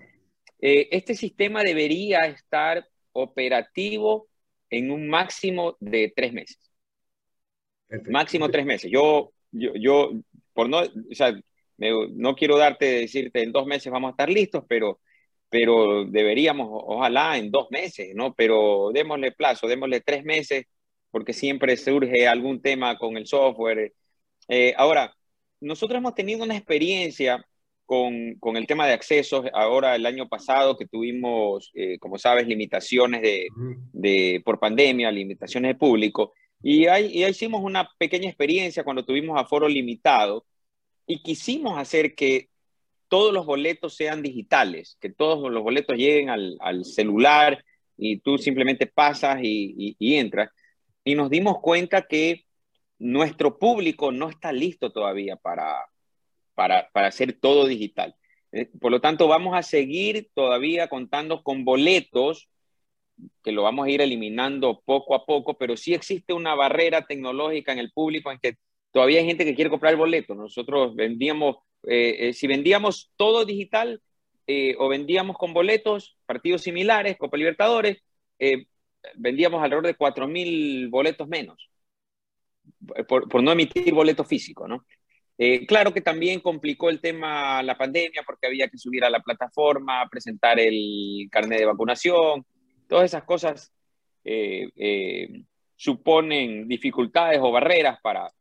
Eh, 0.60 0.88
este 0.92 1.16
sistema 1.16 1.62
debería 1.62 2.20
estar 2.26 2.88
operativo 3.12 4.28
en 4.70 4.92
un 4.92 5.08
máximo 5.08 5.78
de 5.80 6.14
tres 6.16 6.34
meses. 6.34 6.72
Máximo 8.10 8.50
tres 8.50 8.66
meses. 8.66 8.92
Yo, 8.92 9.32
yo, 9.52 9.72
yo 9.76 10.12
por 10.54 10.70
no, 10.70 10.80
o 10.80 11.16
sea, 11.16 11.40
no 11.78 12.36
quiero 12.36 12.58
darte, 12.58 12.86
decirte 12.86 13.44
en 13.44 13.52
dos 13.52 13.66
meses 13.66 13.92
vamos 13.92 14.10
a 14.10 14.12
estar 14.12 14.30
listos, 14.30 14.64
pero, 14.68 15.00
pero 15.50 16.06
deberíamos, 16.06 16.68
ojalá 16.72 17.38
en 17.38 17.52
dos 17.52 17.68
meses, 17.72 18.14
¿no? 18.16 18.34
Pero 18.34 18.92
démosle 18.94 19.32
plazo, 19.32 19.68
démosle 19.68 20.02
tres 20.02 20.24
meses, 20.24 20.66
porque 21.12 21.34
siempre 21.34 21.78
surge 21.78 22.28
algún 22.28 22.62
tema 22.62 22.98
con 22.98 23.18
el 23.18 23.28
software. 23.28 23.94
Eh, 24.48 24.74
ahora, 24.78 25.14
nosotros 25.60 25.98
hemos 25.98 26.16
tenido 26.16 26.44
una 26.44 26.56
experiencia 26.56 27.46
con, 27.86 28.36
con, 28.40 28.58
el 28.58 28.68
tema 28.68 28.86
de 28.86 28.94
accesos, 28.94 29.46
ahora 29.54 29.96
el 29.96 30.06
año 30.06 30.28
pasado 30.28 30.78
que 30.78 30.88
tuvimos, 30.88 31.72
eh, 31.74 31.98
como 32.00 32.18
sabes, 32.18 32.46
limitaciones 32.46 33.22
de, 33.22 33.48
de, 33.94 34.42
por 34.44 34.60
pandemia, 34.60 35.10
limitaciones 35.10 35.70
de 35.70 35.76
público, 35.76 36.34
y 36.62 36.88
ahí, 36.88 37.24
hicimos 37.24 37.64
una 37.64 37.90
pequeña 37.98 38.28
experiencia 38.28 38.84
cuando 38.84 39.06
tuvimos 39.06 39.40
aforo 39.40 39.70
limitado 39.70 40.46
y 41.06 41.22
quisimos 41.22 41.78
hacer 41.78 42.16
que 42.16 42.50
todos 43.08 43.34
los 43.34 43.46
boletos 43.46 43.96
sean 43.96 44.22
digitales, 44.22 44.98
que 45.00 45.10
todos 45.10 45.52
los 45.52 45.64
boletos 45.64 45.96
lleguen 45.96 46.30
al, 46.30 46.58
al 46.60 46.84
celular 46.84 47.64
y 47.96 48.20
tú 48.20 48.38
simplemente 48.38 48.86
pasas 48.88 49.40
y, 49.42 49.96
y, 49.98 50.16
entras. 50.16 50.50
Y 51.04 51.16
nos 51.16 51.30
dimos 51.30 51.60
cuenta 51.62 52.06
que 52.06 52.46
nuestro 53.00 53.60
público 53.60 54.12
no 54.12 54.30
está 54.30 54.52
listo 54.52 54.92
todavía 54.92 55.36
para, 55.36 55.86
para, 56.56 56.90
para 56.92 57.08
hacer 57.08 57.34
todo 57.34 57.68
digital. 57.68 58.16
Eh, 58.52 58.70
por 58.80 58.92
lo 58.92 59.02
tanto, 59.02 59.28
vamos 59.28 59.56
a 59.56 59.64
seguir 59.64 60.30
todavía 60.34 60.88
contando 60.88 61.44
con 61.44 61.66
boletos 61.66 62.50
que 63.44 63.52
lo 63.52 63.64
vamos 63.64 63.88
a 63.88 63.90
ir 63.90 64.02
eliminando 64.02 64.82
poco 64.86 65.16
a 65.16 65.26
poco, 65.26 65.58
pero 65.58 65.76
sí 65.76 65.94
existe 65.94 66.34
una 66.34 66.54
barrera 66.56 67.06
tecnológica 67.06 67.72
en 67.72 67.80
el 67.80 67.92
público 67.92 68.32
en 68.32 68.40
que 68.40 68.56
todavía 68.92 69.20
hay 69.20 69.26
gente 69.26 69.44
que 69.44 69.56
quiere 69.56 69.72
comprar 69.72 69.94
el 69.94 70.00
boleto. 70.00 70.36
Nosotros 70.36 70.96
vendíamos, 70.96 71.58
eh, 71.84 72.30
eh, 72.30 72.34
si 72.34 72.46
vendíamos 72.48 73.12
todo 73.16 73.46
digital 73.46 74.02
o 74.78 74.88
vendíamos 74.88 75.38
con 75.38 75.54
boletos, 75.54 76.18
partidos 76.26 76.62
similares, 76.62 77.18
Copa 77.18 77.36
Libertadores, 77.36 77.98
vendíamos 79.16 79.62
alrededor 79.62 79.88
de 79.88 79.98
4.000 79.98 80.90
boletos 80.90 81.28
menos, 81.28 81.70
por, 83.08 83.28
por, 83.28 83.44
no 83.44 83.52
emitir 83.52 83.94
boleto 83.94 84.24
físico, 84.24 84.68
¿no? 84.68 84.86
claro 85.68 85.94
que 85.94 86.02
también 86.02 86.40
complicó 86.40 86.90
el 86.90 87.00
tema 87.00 87.62
la 87.62 87.78
pandemia 87.78 88.24
porque 88.26 88.48
había 88.48 88.70
que 88.70 88.80
subir 88.80 89.06
a 89.06 89.10
la 89.12 89.20
plataforma, 89.20 90.10
presentar 90.10 90.60
el 90.60 91.28
carnet 91.30 91.60
de 91.60 91.66
vacunación, 91.66 92.44
Todas 92.88 93.06
esas 93.06 93.24
cosas 93.24 93.74
eh, 94.24 94.70
eh, 94.76 95.44
suponen 95.76 96.68
dificultades 96.68 97.40
o 97.42 97.52
barreras 97.52 98.00
para, 98.02 98.32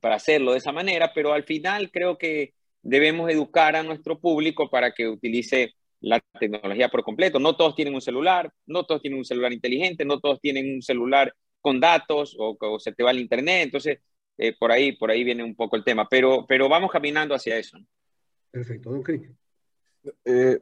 para 0.00 0.16
hacerlo 0.16 0.52
de 0.52 0.58
esa 0.58 0.72
manera, 0.72 1.12
pero 1.14 1.32
al 1.32 1.44
final 1.44 1.90
creo 1.90 2.18
que 2.18 2.54
debemos 2.82 3.30
educar 3.30 3.76
a 3.76 3.82
nuestro 3.82 4.18
público 4.18 4.68
para 4.70 4.92
que 4.92 5.08
utilice 5.08 5.74
la 6.00 6.20
tecnología 6.38 6.88
por 6.88 7.04
completo. 7.04 7.38
No 7.38 7.56
todos 7.56 7.76
tienen 7.76 7.94
un 7.94 8.00
celular, 8.00 8.52
no 8.66 8.84
todos 8.84 9.02
tienen 9.02 9.18
un 9.18 9.24
celular 9.24 9.52
inteligente, 9.52 10.04
no 10.04 10.18
todos 10.18 10.40
tienen 10.40 10.74
un 10.74 10.82
celular 10.82 11.32
con 11.60 11.80
datos 11.80 12.36
o, 12.38 12.78
se 12.78 12.92
te 12.92 13.02
va 13.02 13.10
el 13.10 13.20
internet, 13.20 13.64
entonces 13.64 13.98
eh, 14.38 14.56
por 14.58 14.72
ahí 14.72 14.92
por 14.92 15.10
ahí 15.10 15.24
viene 15.24 15.44
un 15.44 15.54
poco 15.54 15.76
el 15.76 15.84
tema, 15.84 16.08
pero, 16.08 16.46
pero 16.46 16.68
vamos 16.68 16.90
caminando 16.90 17.34
hacia 17.34 17.56
eso. 17.56 17.78
Perfecto, 18.50 18.90
don 18.90 19.02
Cristian. 19.02 19.36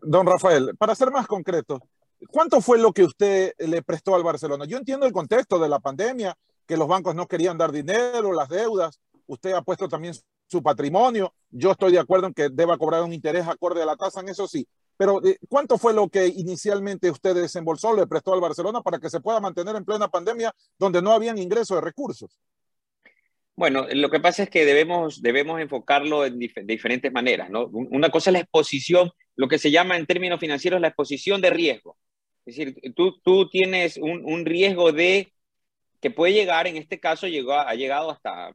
don 0.02 0.26
Rafael, 0.26 0.76
para 0.76 0.94
ser 0.94 1.10
más 1.10 1.26
concreto, 1.26 1.80
¿Cuánto 2.26 2.60
fue 2.60 2.78
lo 2.78 2.92
que 2.92 3.04
usted 3.04 3.52
le 3.58 3.82
prestó 3.82 4.14
al 4.14 4.24
Barcelona? 4.24 4.64
Yo 4.64 4.76
entiendo 4.76 5.06
el 5.06 5.12
contexto 5.12 5.58
de 5.58 5.68
la 5.68 5.78
pandemia, 5.78 6.36
que 6.66 6.76
los 6.76 6.88
bancos 6.88 7.14
no 7.14 7.26
querían 7.26 7.56
dar 7.56 7.70
dinero, 7.70 8.32
las 8.32 8.48
deudas. 8.48 9.00
Usted 9.26 9.52
ha 9.52 9.62
puesto 9.62 9.88
también 9.88 10.14
su 10.46 10.62
patrimonio. 10.62 11.32
Yo 11.50 11.70
estoy 11.72 11.92
de 11.92 12.00
acuerdo 12.00 12.26
en 12.26 12.34
que 12.34 12.48
deba 12.50 12.76
cobrar 12.76 13.02
un 13.02 13.12
interés 13.12 13.46
acorde 13.46 13.82
a 13.82 13.86
la 13.86 13.96
tasa, 13.96 14.20
en 14.20 14.30
eso 14.30 14.48
sí. 14.48 14.66
Pero 14.98 15.24
eh, 15.24 15.38
¿cuánto 15.48 15.78
fue 15.78 15.94
lo 15.94 16.08
que 16.08 16.26
inicialmente 16.26 17.10
usted 17.10 17.34
desembolsó, 17.34 17.94
le 17.94 18.06
prestó 18.06 18.34
al 18.34 18.40
Barcelona 18.40 18.82
para 18.82 18.98
que 18.98 19.08
se 19.08 19.20
pueda 19.20 19.40
mantener 19.40 19.76
en 19.76 19.84
plena 19.84 20.08
pandemia 20.08 20.52
donde 20.76 21.00
no 21.00 21.12
habían 21.12 21.38
ingresos 21.38 21.76
de 21.76 21.80
recursos? 21.80 22.38
Bueno, 23.54 23.86
lo 23.90 24.10
que 24.10 24.20
pasa 24.20 24.42
es 24.42 24.50
que 24.50 24.64
debemos, 24.64 25.22
debemos 25.22 25.60
enfocarlo 25.60 26.22
de 26.22 26.30
diferentes 26.64 27.12
maneras. 27.12 27.48
Una 27.50 28.10
cosa 28.10 28.30
es 28.30 28.32
la 28.32 28.40
exposición, 28.40 29.10
lo 29.36 29.48
que 29.48 29.58
se 29.58 29.70
llama 29.70 29.96
en 29.96 30.06
términos 30.06 30.40
financieros 30.40 30.80
la 30.80 30.88
exposición 30.88 31.40
de 31.40 31.50
riesgo. 31.50 31.96
Es 32.44 32.56
decir, 32.56 32.80
tú, 32.94 33.20
tú 33.20 33.48
tienes 33.48 33.98
un, 33.98 34.24
un, 34.24 34.46
riesgo 34.46 34.92
de 34.92 35.32
que 36.00 36.10
puede 36.10 36.32
llegar, 36.32 36.66
en 36.66 36.76
este 36.76 36.98
caso 37.00 37.26
llegó, 37.26 37.54
ha 37.54 37.74
llegado 37.74 38.10
hasta 38.10 38.54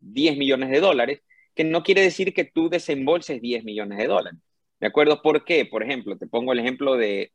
10 0.00 0.34
eh, 0.34 0.36
millones 0.36 0.70
de 0.70 0.80
dólares, 0.80 1.20
que 1.54 1.64
no 1.64 1.82
quiere 1.82 2.00
decir 2.00 2.34
que 2.34 2.44
tú 2.44 2.68
desembolses 2.68 3.40
10 3.40 3.64
millones 3.64 3.98
de 3.98 4.06
dólares. 4.06 4.40
¿De 4.80 4.86
acuerdo? 4.86 5.20
¿Por 5.20 5.44
qué? 5.44 5.66
Por 5.66 5.82
ejemplo, 5.82 6.16
te 6.16 6.26
pongo 6.26 6.52
el 6.52 6.58
ejemplo 6.58 6.96
de, 6.96 7.30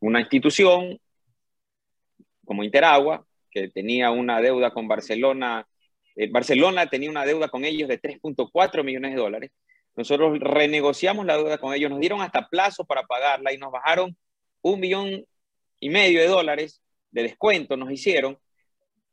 una 0.00 0.20
institución 0.20 0.98
como 2.44 2.64
Interagua, 2.64 3.24
que 3.50 3.68
tenía 3.68 4.10
una 4.10 4.40
deuda 4.40 4.72
con 4.72 4.88
Barcelona. 4.88 5.66
Eh, 6.16 6.28
Barcelona 6.30 6.88
tenía 6.88 7.10
una 7.10 7.24
deuda 7.24 7.48
con 7.48 7.64
ellos 7.64 7.88
de 7.88 8.00
3.4 8.00 8.82
millones 8.82 9.12
de 9.12 9.20
dólares. 9.20 9.50
Nosotros 9.94 10.38
renegociamos 10.40 11.26
la 11.26 11.36
deuda 11.36 11.58
con 11.58 11.74
ellos, 11.74 11.90
nos 11.90 12.00
dieron 12.00 12.22
hasta 12.22 12.48
plazo 12.48 12.84
para 12.84 13.04
pagarla 13.04 13.52
y 13.52 13.58
nos 13.58 13.70
bajaron 13.70 14.16
un 14.62 14.80
millón 14.80 15.24
y 15.78 15.90
medio 15.90 16.20
de 16.20 16.26
dólares 16.26 16.82
de 17.12 17.22
descuento, 17.22 17.76
nos 17.76 17.92
hicieron. 17.92 18.36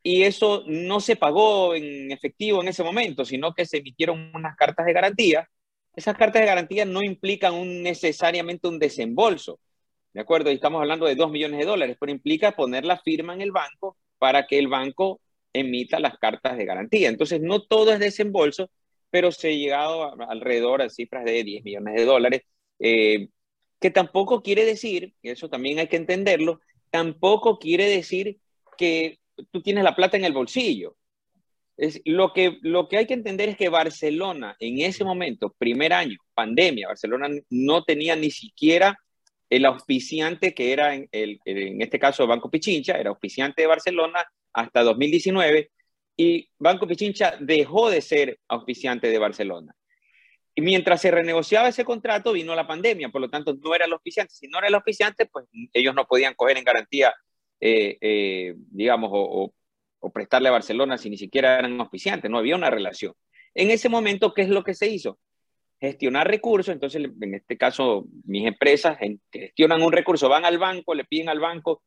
Y 0.02 0.24
eso 0.24 0.64
no 0.66 1.00
se 1.00 1.16
pagó 1.16 1.76
en 1.76 2.12
efectivo 2.12 2.62
en 2.62 2.70
ese 2.70 2.84
momento, 2.84 3.24
sino 3.26 3.54
que 3.54 3.66
se 3.66 3.78
emitieron 3.78 4.32
unas 4.34 4.56
cartas 4.56 4.86
de 4.86 4.94
garantía. 4.94 5.48
Esas 5.96 6.18
cartas 6.18 6.42
de 6.42 6.48
garantía 6.48 6.86
no 6.86 7.04
implican 7.04 7.54
un, 7.54 7.84
necesariamente 7.84 8.68
un 8.68 8.80
desembolso, 8.80 9.60
¿de 10.14 10.22
acuerdo? 10.22 10.52
Y 10.52 10.56
estamos 10.56 10.82
hablando 10.82 11.06
de 11.06 11.16
dos 11.16 11.32
millones 11.32 11.60
de 11.60 11.66
dólares, 11.66 11.98
pero 12.00 12.12
implica 12.12 12.54
poner 12.54 12.86
la 12.86 13.00
firma 13.00 13.34
en 13.34 13.42
el 13.42 13.52
banco 13.52 13.98
para 14.18 14.48
que 14.48 14.60
el 14.60 14.68
banco 14.68 15.22
emita 15.54 16.00
las 16.00 16.18
cartas 16.18 16.58
de 16.58 16.66
garantía. 16.66 17.10
Entonces, 17.10 17.42
no 17.42 17.62
todo 17.64 17.92
es 17.94 18.00
desembolso, 18.00 18.70
pero 19.10 19.32
se 19.32 19.50
ha 19.50 19.52
llegado 19.52 20.14
alrededor 20.30 20.82
a 20.82 20.90
cifras 20.90 21.26
de 21.26 21.44
10 21.44 21.64
millones 21.64 21.96
de 21.96 22.06
dólares, 22.06 22.42
eh, 22.80 23.30
que 23.80 23.92
tampoco 23.92 24.42
quiere 24.42 24.66
decir, 24.66 25.14
y 25.22 25.30
eso 25.30 25.50
también 25.50 25.80
hay 25.80 25.88
que 25.88 25.98
entenderlo, 25.98 26.62
tampoco 26.92 27.60
quiere 27.60 27.86
decir 27.90 28.40
que 28.78 29.20
tú 29.52 29.62
tienes 29.62 29.84
la 29.84 29.96
plata 29.96 30.18
en 30.18 30.26
el 30.26 30.34
bolsillo. 30.34 30.96
Es, 31.80 32.02
lo, 32.06 32.34
que, 32.34 32.58
lo 32.62 32.88
que 32.88 32.98
hay 32.98 33.08
que 33.08 33.14
entender 33.14 33.50
es 33.50 33.58
que 33.58 33.70
Barcelona 33.70 34.56
en 34.60 34.80
ese 34.80 35.04
momento, 35.04 35.56
primer 35.58 35.94
año, 35.94 36.18
pandemia, 36.34 36.90
Barcelona 36.90 37.30
no 37.50 37.84
tenía 37.84 38.16
ni 38.16 38.32
siquiera 38.32 38.98
el 39.50 39.66
auspiciante 39.66 40.54
que 40.54 40.74
era 40.74 40.94
en, 40.94 41.08
el, 41.12 41.40
en 41.46 41.82
este 41.82 41.98
caso 41.98 42.28
Banco 42.28 42.52
Pichincha, 42.52 42.94
era 42.94 43.10
auspiciante 43.10 43.62
de 43.62 43.68
Barcelona 43.68 44.26
hasta 44.54 44.84
2019 44.84 45.72
y 46.18 46.50
Banco 46.60 46.86
Pichincha 46.86 47.38
dejó 47.40 47.90
de 47.90 48.02
ser 48.02 48.40
auspiciante 48.50 49.08
de 49.08 49.18
Barcelona. 49.18 49.74
Y 50.54 50.62
mientras 50.62 51.00
se 51.00 51.12
renegociaba 51.12 51.70
ese 51.70 51.86
contrato, 51.86 52.34
vino 52.34 52.54
la 52.54 52.68
pandemia, 52.68 53.08
por 53.08 53.22
lo 53.22 53.30
tanto 53.30 53.54
no 53.54 53.74
era 53.74 53.86
el 53.86 53.94
auspiciante. 53.94 54.34
Si 54.34 54.48
no 54.50 54.58
era 54.58 54.68
el 54.68 54.76
auspiciante, 54.76 55.28
pues 55.28 55.46
ellos 55.72 55.96
no 55.96 56.06
podían 56.06 56.34
coger 56.34 56.58
en 56.58 56.66
garantía, 56.66 57.14
eh, 57.62 57.98
eh, 58.02 58.56
digamos, 58.70 59.10
o, 59.14 59.44
o, 59.46 59.54
prestarle 60.14 60.50
a 60.50 60.54
Barcelona 60.54 60.98
si 60.98 61.10
ni 61.10 61.18
siquiera 61.18 61.60
eran 61.60 61.80
auspiciantes, 61.80 62.30
no 62.30 62.38
había 62.38 62.56
una 62.56 62.70
relación. 62.70 63.14
En 63.54 63.70
ese 63.72 63.90
momento, 63.90 64.34
¿qué 64.34 64.44
es 64.44 64.50
lo 64.50 64.64
que 64.64 64.74
se 64.74 64.88
hizo? 64.88 65.20
Gestionar 65.80 66.28
recursos, 66.28 66.74
entonces 66.74 67.04
en 67.22 67.34
este 67.34 67.58
caso 67.58 68.06
mis 68.26 68.46
empresas 68.46 68.98
gestionan 69.32 69.82
un 69.82 69.92
recurso, 69.92 70.30
van 70.30 70.46
al 70.46 70.58
banco, 70.58 70.94
le 70.94 71.06
piden 71.06 71.30
al 71.30 71.40
banco 71.40 71.82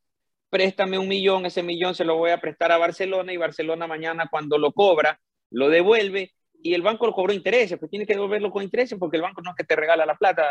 préstame 0.52 0.98
un 0.98 1.08
millón, 1.08 1.46
ese 1.46 1.62
millón 1.62 1.94
se 1.94 2.04
lo 2.04 2.18
voy 2.18 2.30
a 2.30 2.38
prestar 2.38 2.72
a 2.72 2.76
Barcelona 2.76 3.32
y 3.32 3.38
Barcelona 3.38 3.86
mañana 3.86 4.28
cuando 4.30 4.58
lo 4.58 4.72
cobra, 4.72 5.18
lo 5.50 5.70
devuelve 5.70 6.34
y 6.62 6.74
el 6.74 6.82
banco 6.82 7.06
lo 7.06 7.14
cobró 7.14 7.32
intereses, 7.32 7.78
pues 7.78 7.90
tiene 7.90 8.04
que 8.04 8.12
devolverlo 8.12 8.50
con 8.50 8.62
intereses 8.62 8.98
porque 8.98 9.16
el 9.16 9.22
banco 9.22 9.40
no 9.40 9.52
es 9.52 9.56
que 9.56 9.64
te 9.64 9.74
regala 9.74 10.04
la 10.04 10.14
plata, 10.14 10.46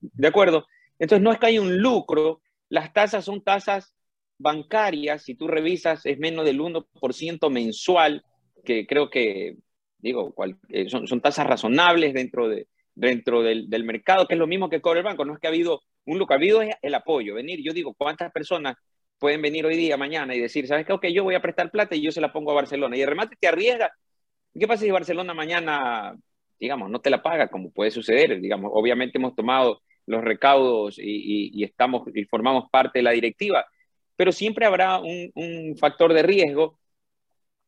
¿de 0.00 0.28
acuerdo? 0.28 0.66
Entonces 0.98 1.22
no 1.22 1.30
es 1.30 1.38
que 1.38 1.44
hay 1.44 1.58
un 1.58 1.76
lucro, 1.76 2.40
las 2.70 2.94
tasas 2.94 3.26
son 3.26 3.44
tasas 3.44 3.94
bancarias, 4.38 5.22
si 5.22 5.34
tú 5.34 5.48
revisas 5.48 6.04
es 6.06 6.18
menos 6.18 6.44
del 6.44 6.60
1% 6.60 7.50
mensual, 7.50 8.24
que 8.64 8.86
creo 8.86 9.10
que, 9.10 9.56
digo, 9.98 10.34
eh, 10.68 10.88
son, 10.88 11.20
tasas 11.20 11.46
razonables 11.46 12.14
dentro, 12.14 12.48
de, 12.48 12.68
dentro 12.94 13.42
del, 13.42 13.68
del 13.68 13.84
mercado, 13.84 14.26
que 14.26 14.34
es 14.34 14.40
lo 14.40 14.46
mismo 14.46 14.68
que 14.68 14.80
cobra 14.80 15.00
el 15.00 15.04
banco, 15.04 15.24
no 15.24 15.34
es 15.34 15.40
que 15.40 15.46
ha 15.46 15.50
habido 15.50 15.82
un 16.06 16.18
Luca 16.18 16.36
Vido 16.36 16.62
es 16.62 16.74
el 16.82 16.94
apoyo, 16.94 17.34
venir, 17.34 17.60
yo 17.62 17.72
digo, 17.72 17.94
¿cuántas 17.94 18.30
personas 18.32 18.76
pueden 19.18 19.42
venir 19.42 19.64
hoy 19.64 19.76
día, 19.76 19.96
mañana 19.96 20.34
y 20.34 20.40
decir, 20.40 20.66
¿sabes 20.66 20.86
qué? 20.86 20.92
Ok, 20.92 21.06
yo 21.06 21.24
voy 21.24 21.34
a 21.34 21.42
prestar 21.42 21.70
plata 21.70 21.94
y 21.94 22.02
yo 22.02 22.12
se 22.12 22.20
la 22.20 22.32
pongo 22.32 22.50
a 22.50 22.54
Barcelona. 22.54 22.96
Y 22.96 23.02
el 23.02 23.08
remate 23.08 23.36
te 23.40 23.48
arriesga. 23.48 23.90
¿Qué 24.58 24.66
pasa 24.68 24.84
si 24.84 24.90
Barcelona 24.90 25.34
mañana, 25.34 26.14
digamos, 26.60 26.90
no 26.90 27.00
te 27.00 27.10
la 27.10 27.22
paga, 27.22 27.48
como 27.48 27.70
puede 27.70 27.90
suceder? 27.90 28.40
Digamos, 28.40 28.70
obviamente 28.74 29.18
hemos 29.18 29.34
tomado 29.34 29.80
los 30.06 30.22
recaudos 30.22 30.98
y, 30.98 31.64
estamos 31.64 32.02
y 32.14 32.24
formamos 32.24 32.68
parte 32.70 32.98
de 32.98 33.02
la 33.04 33.12
directiva, 33.12 33.64
pero 34.16 34.32
siempre 34.32 34.66
habrá 34.66 34.98
un, 35.00 35.76
factor 35.78 36.12
de 36.12 36.22
riesgo 36.22 36.78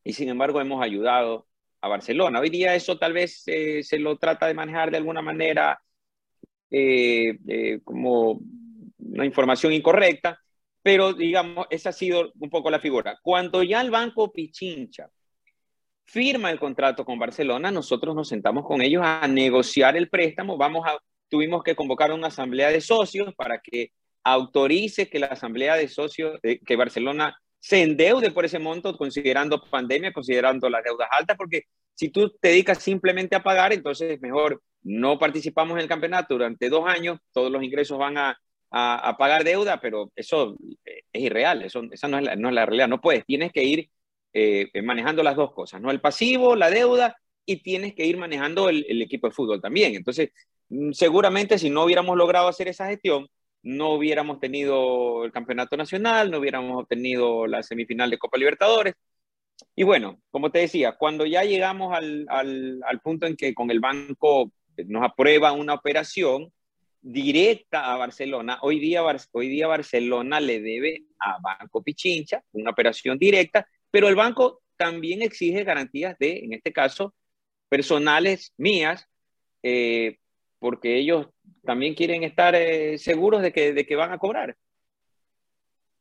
y 0.04 0.12
sin 0.12 0.28
embargo 0.28 0.60
hemos 0.60 0.82
ayudado 0.82 1.46
a 1.80 1.88
Barcelona. 1.88 2.40
Hoy 2.40 2.50
día 2.50 2.74
eso 2.74 2.98
tal 2.98 3.12
vez 3.12 3.42
eh, 3.46 3.82
se 3.82 3.98
lo 3.98 4.16
trata 4.16 4.46
de 4.46 4.54
manejar 4.54 4.90
de 4.90 4.98
alguna 4.98 5.22
manera 5.22 5.80
eh, 6.70 7.38
eh, 7.48 7.80
como 7.84 8.40
una 8.98 9.24
información 9.24 9.72
incorrecta, 9.72 10.40
pero 10.82 11.12
digamos, 11.12 11.66
esa 11.70 11.90
ha 11.90 11.92
sido 11.92 12.32
un 12.38 12.50
poco 12.50 12.70
la 12.70 12.80
figura. 12.80 13.18
Cuando 13.22 13.62
ya 13.62 13.80
el 13.80 13.90
Banco 13.90 14.32
Pichincha 14.32 15.10
firma 16.04 16.50
el 16.50 16.60
contrato 16.60 17.04
con 17.04 17.18
Barcelona, 17.18 17.70
nosotros 17.70 18.14
nos 18.14 18.28
sentamos 18.28 18.64
con 18.64 18.80
ellos 18.80 19.02
a 19.04 19.26
negociar 19.26 19.96
el 19.96 20.08
préstamo, 20.08 20.56
vamos 20.56 20.86
a, 20.86 20.98
tuvimos 21.28 21.62
que 21.64 21.74
convocar 21.74 22.12
una 22.12 22.28
asamblea 22.28 22.70
de 22.70 22.80
socios 22.80 23.34
para 23.34 23.60
que 23.60 23.90
autorice 24.26 25.08
que 25.08 25.20
la 25.20 25.28
asamblea 25.28 25.76
de 25.76 25.86
socios, 25.86 26.38
eh, 26.42 26.58
que 26.58 26.74
Barcelona 26.74 27.38
se 27.60 27.82
endeude 27.82 28.32
por 28.32 28.44
ese 28.44 28.58
monto, 28.58 28.96
considerando 28.96 29.62
pandemia, 29.62 30.12
considerando 30.12 30.68
las 30.68 30.82
deudas 30.82 31.08
altas, 31.12 31.36
porque 31.36 31.62
si 31.94 32.08
tú 32.10 32.30
te 32.40 32.48
dedicas 32.48 32.82
simplemente 32.82 33.36
a 33.36 33.42
pagar, 33.42 33.72
entonces 33.72 34.12
es 34.12 34.20
mejor 34.20 34.60
no 34.82 35.18
participamos 35.18 35.76
en 35.76 35.82
el 35.82 35.88
campeonato 35.88 36.34
durante 36.34 36.68
dos 36.68 36.88
años, 36.88 37.18
todos 37.32 37.50
los 37.50 37.62
ingresos 37.62 37.98
van 37.98 38.18
a, 38.18 38.38
a, 38.70 39.16
pagar 39.16 39.44
deuda, 39.44 39.80
pero 39.80 40.12
eso 40.16 40.56
eh, 40.84 41.02
es 41.12 41.22
irreal, 41.22 41.62
eso, 41.62 41.82
esa 41.92 42.08
no 42.08 42.18
es, 42.18 42.24
la, 42.24 42.36
no 42.36 42.48
es 42.48 42.54
la 42.54 42.66
realidad, 42.66 42.88
no 42.88 43.00
puedes, 43.00 43.24
tienes 43.26 43.52
que 43.52 43.64
ir 43.64 43.90
eh, 44.32 44.70
manejando 44.82 45.22
las 45.22 45.36
dos 45.36 45.52
cosas, 45.52 45.80
¿no? 45.80 45.90
El 45.90 46.00
pasivo, 46.00 46.56
la 46.56 46.70
deuda, 46.70 47.16
y 47.44 47.62
tienes 47.62 47.94
que 47.94 48.06
ir 48.06 48.16
manejando 48.16 48.68
el, 48.68 48.84
el 48.88 49.02
equipo 49.02 49.28
de 49.28 49.34
fútbol 49.34 49.60
también. 49.60 49.94
Entonces, 49.94 50.30
mm, 50.68 50.92
seguramente 50.92 51.58
si 51.58 51.70
no 51.70 51.84
hubiéramos 51.84 52.16
logrado 52.16 52.48
hacer 52.48 52.68
esa 52.68 52.88
gestión, 52.88 53.28
no 53.66 53.90
hubiéramos 53.94 54.38
tenido 54.38 55.24
el 55.24 55.32
campeonato 55.32 55.76
nacional, 55.76 56.30
no 56.30 56.38
hubiéramos 56.38 56.82
obtenido 56.82 57.48
la 57.48 57.64
semifinal 57.64 58.08
de 58.10 58.18
Copa 58.18 58.38
Libertadores. 58.38 58.94
Y 59.74 59.82
bueno, 59.82 60.20
como 60.30 60.52
te 60.52 60.60
decía, 60.60 60.92
cuando 60.92 61.26
ya 61.26 61.42
llegamos 61.42 61.92
al, 61.96 62.26
al, 62.28 63.00
punto 63.02 63.26
en 63.26 63.36
que 63.36 63.54
con 63.54 63.70
el 63.70 63.80
banco 63.80 64.52
nos 64.86 65.02
aprueba 65.02 65.52
una 65.52 65.74
operación, 65.74 66.52
directa 67.02 67.92
a 67.92 67.96
Barcelona. 67.96 68.58
Hoy 68.62 68.78
día, 68.80 69.02
hoy 69.32 69.48
día 69.48 69.66
Barcelona 69.66 70.40
le 70.40 70.60
debe 70.60 71.04
a 71.20 71.38
Banco 71.40 71.82
Pichincha 71.82 72.42
una 72.52 72.70
operación 72.70 73.18
directa, 73.18 73.66
pero 73.90 74.08
el 74.08 74.16
banco 74.16 74.62
también 74.76 75.22
exige 75.22 75.64
garantías 75.64 76.16
de, 76.18 76.38
en 76.38 76.52
este 76.52 76.72
caso, 76.72 77.14
personales 77.68 78.52
mías, 78.56 79.06
eh, 79.62 80.18
porque 80.58 80.98
ellos 80.98 81.28
también 81.64 81.94
quieren 81.94 82.22
estar 82.22 82.54
eh, 82.54 82.98
seguros 82.98 83.42
de 83.42 83.52
que, 83.52 83.72
de 83.72 83.86
que 83.86 83.96
van 83.96 84.12
a 84.12 84.18
cobrar. 84.18 84.56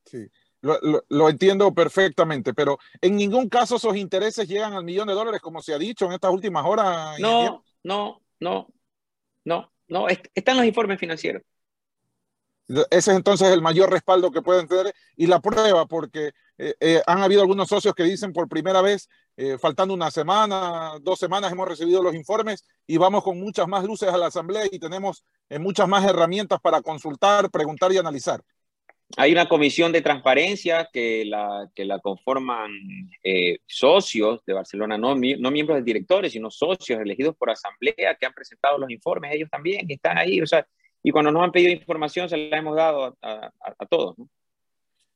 Sí, 0.05 0.27
lo, 0.61 0.79
lo, 1.09 1.29
entiendo 1.29 1.73
perfectamente, 1.73 2.53
pero 2.53 2.77
en 3.01 3.15
ningún 3.15 3.49
caso 3.49 3.75
esos 3.75 3.95
intereses 3.97 4.47
llegan 4.47 4.73
al 4.73 4.83
millón 4.83 5.07
de 5.07 5.13
dólares, 5.13 5.41
como 5.41 5.61
se 5.61 5.73
ha 5.73 5.77
dicho 5.77 6.05
en 6.05 6.13
estas 6.13 6.31
últimas 6.31 6.63
horas. 6.65 7.19
No, 7.19 7.63
no, 7.83 8.21
no, 8.39 8.73
no. 9.43 9.71
No, 9.87 10.07
están 10.09 10.57
los 10.57 10.65
informes 10.65 10.99
financieros. 10.99 11.43
Ese 12.67 12.87
es 12.89 13.07
entonces 13.09 13.49
el 13.49 13.61
mayor 13.61 13.91
respaldo 13.91 14.31
que 14.31 14.41
pueden 14.41 14.67
tener 14.67 14.93
y 15.15 15.27
la 15.27 15.39
prueba, 15.39 15.85
porque 15.85 16.31
eh, 16.57 16.73
eh, 16.79 17.01
han 17.05 17.21
habido 17.21 17.41
algunos 17.41 17.67
socios 17.67 17.93
que 17.93 18.03
dicen 18.03 18.33
por 18.33 18.49
primera 18.49 18.81
vez, 18.81 19.07
eh, 19.37 19.57
faltando 19.59 19.93
una 19.93 20.09
semana, 20.09 20.93
dos 21.01 21.19
semanas, 21.19 21.51
hemos 21.51 21.67
recibido 21.67 22.01
los 22.01 22.15
informes 22.15 22.65
y 22.87 22.97
vamos 22.97 23.23
con 23.23 23.39
muchas 23.39 23.67
más 23.67 23.83
luces 23.83 24.09
a 24.09 24.17
la 24.17 24.27
asamblea 24.27 24.63
y 24.71 24.79
tenemos 24.79 25.23
muchas 25.59 25.87
más 25.87 26.03
herramientas 26.05 26.59
para 26.59 26.81
consultar, 26.81 27.51
preguntar 27.51 27.91
y 27.91 27.97
analizar. 27.97 28.41
Hay 29.17 29.31
una 29.31 29.47
comisión 29.47 29.91
de 29.91 30.01
transparencia 30.01 30.89
que 30.91 31.25
la, 31.25 31.69
que 31.75 31.85
la 31.85 31.99
conforman 31.99 32.71
socios 33.67 34.43
de 34.47 34.53
Barcelona, 34.53 34.97
no, 34.97 35.13
no 35.13 35.51
miembros 35.51 35.77
de 35.77 35.83
directores, 35.83 36.31
sino 36.31 36.49
socios 36.49 36.99
elegidos 36.99 37.35
por 37.35 37.51
asamblea 37.51 38.15
que 38.19 38.25
han 38.25 38.33
presentado 38.33 38.79
los 38.79 38.89
informes, 38.89 39.35
ellos 39.35 39.49
también 39.51 39.85
están 39.87 40.17
ahí, 40.17 40.41
o 40.41 40.47
sea, 40.47 40.65
y 41.05 41.11
cuando 41.11 41.31
nos 41.31 41.43
han 41.43 41.51
pedido 41.51 41.71
información 41.71 42.27
se 42.27 42.35
la 42.35 42.57
hemos 42.57 42.75
dado 42.75 43.15
a, 43.21 43.85
todos. 43.87 44.17
¿no? 44.17 44.27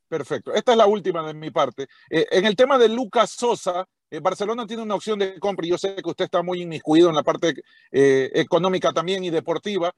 Perfecto. 0.08 0.54
Esta 0.54 0.73
es 0.73 0.78
la 0.78 0.86
última 0.86 1.25
de 1.25 1.34
mi 1.34 1.49
parte. 1.49 1.88
Eh, 2.12 2.28
en 2.30 2.45
el 2.45 2.56
tema 2.56 2.78
de 2.78 2.88
Lucas 2.89 3.32
Sosa, 3.32 3.88
eh, 4.12 4.19
Barcelona 4.19 4.67
tiene 4.67 4.84
una 4.84 4.93
opción 4.93 5.17
de 5.17 5.39
compra 5.39 5.65
y 5.65 5.69
yo 5.71 5.80
sé 5.80 5.95
que 5.95 6.10
usted 6.10 6.25
está 6.25 6.43
muy 6.43 6.62
inmiscuido 6.62 7.10
en 7.10 7.15
la 7.15 7.23
parte 7.23 7.56
eh, 7.91 8.30
económica 8.36 8.93
también 8.93 9.23
y 9.23 9.32
deportiva. 9.32 9.91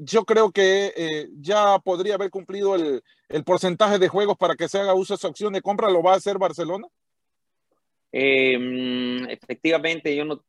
Yo 0.00 0.24
creo 0.24 0.50
que 0.50 1.28
ya 1.38 1.78
podría 1.80 2.14
haber 2.14 2.30
cumplido 2.30 2.74
el, 2.74 3.02
el, 3.28 3.44
porcentaje 3.44 3.98
de 3.98 4.08
juegos 4.08 4.38
para 4.38 4.56
que 4.56 4.66
se 4.66 4.80
haga 4.80 4.94
uso 4.94 5.12
de 5.12 5.18
esa 5.18 5.28
opción 5.28 5.52
de 5.52 5.60
compra. 5.60 5.90
¿Lo 5.90 6.02
va 6.02 6.14
a 6.14 6.16
hacer 6.16 6.38
Barcelona? 6.38 6.88
Em, 8.20 9.28
efectivamente, 9.30 10.16
yo 10.16 10.24
no, 10.24 10.44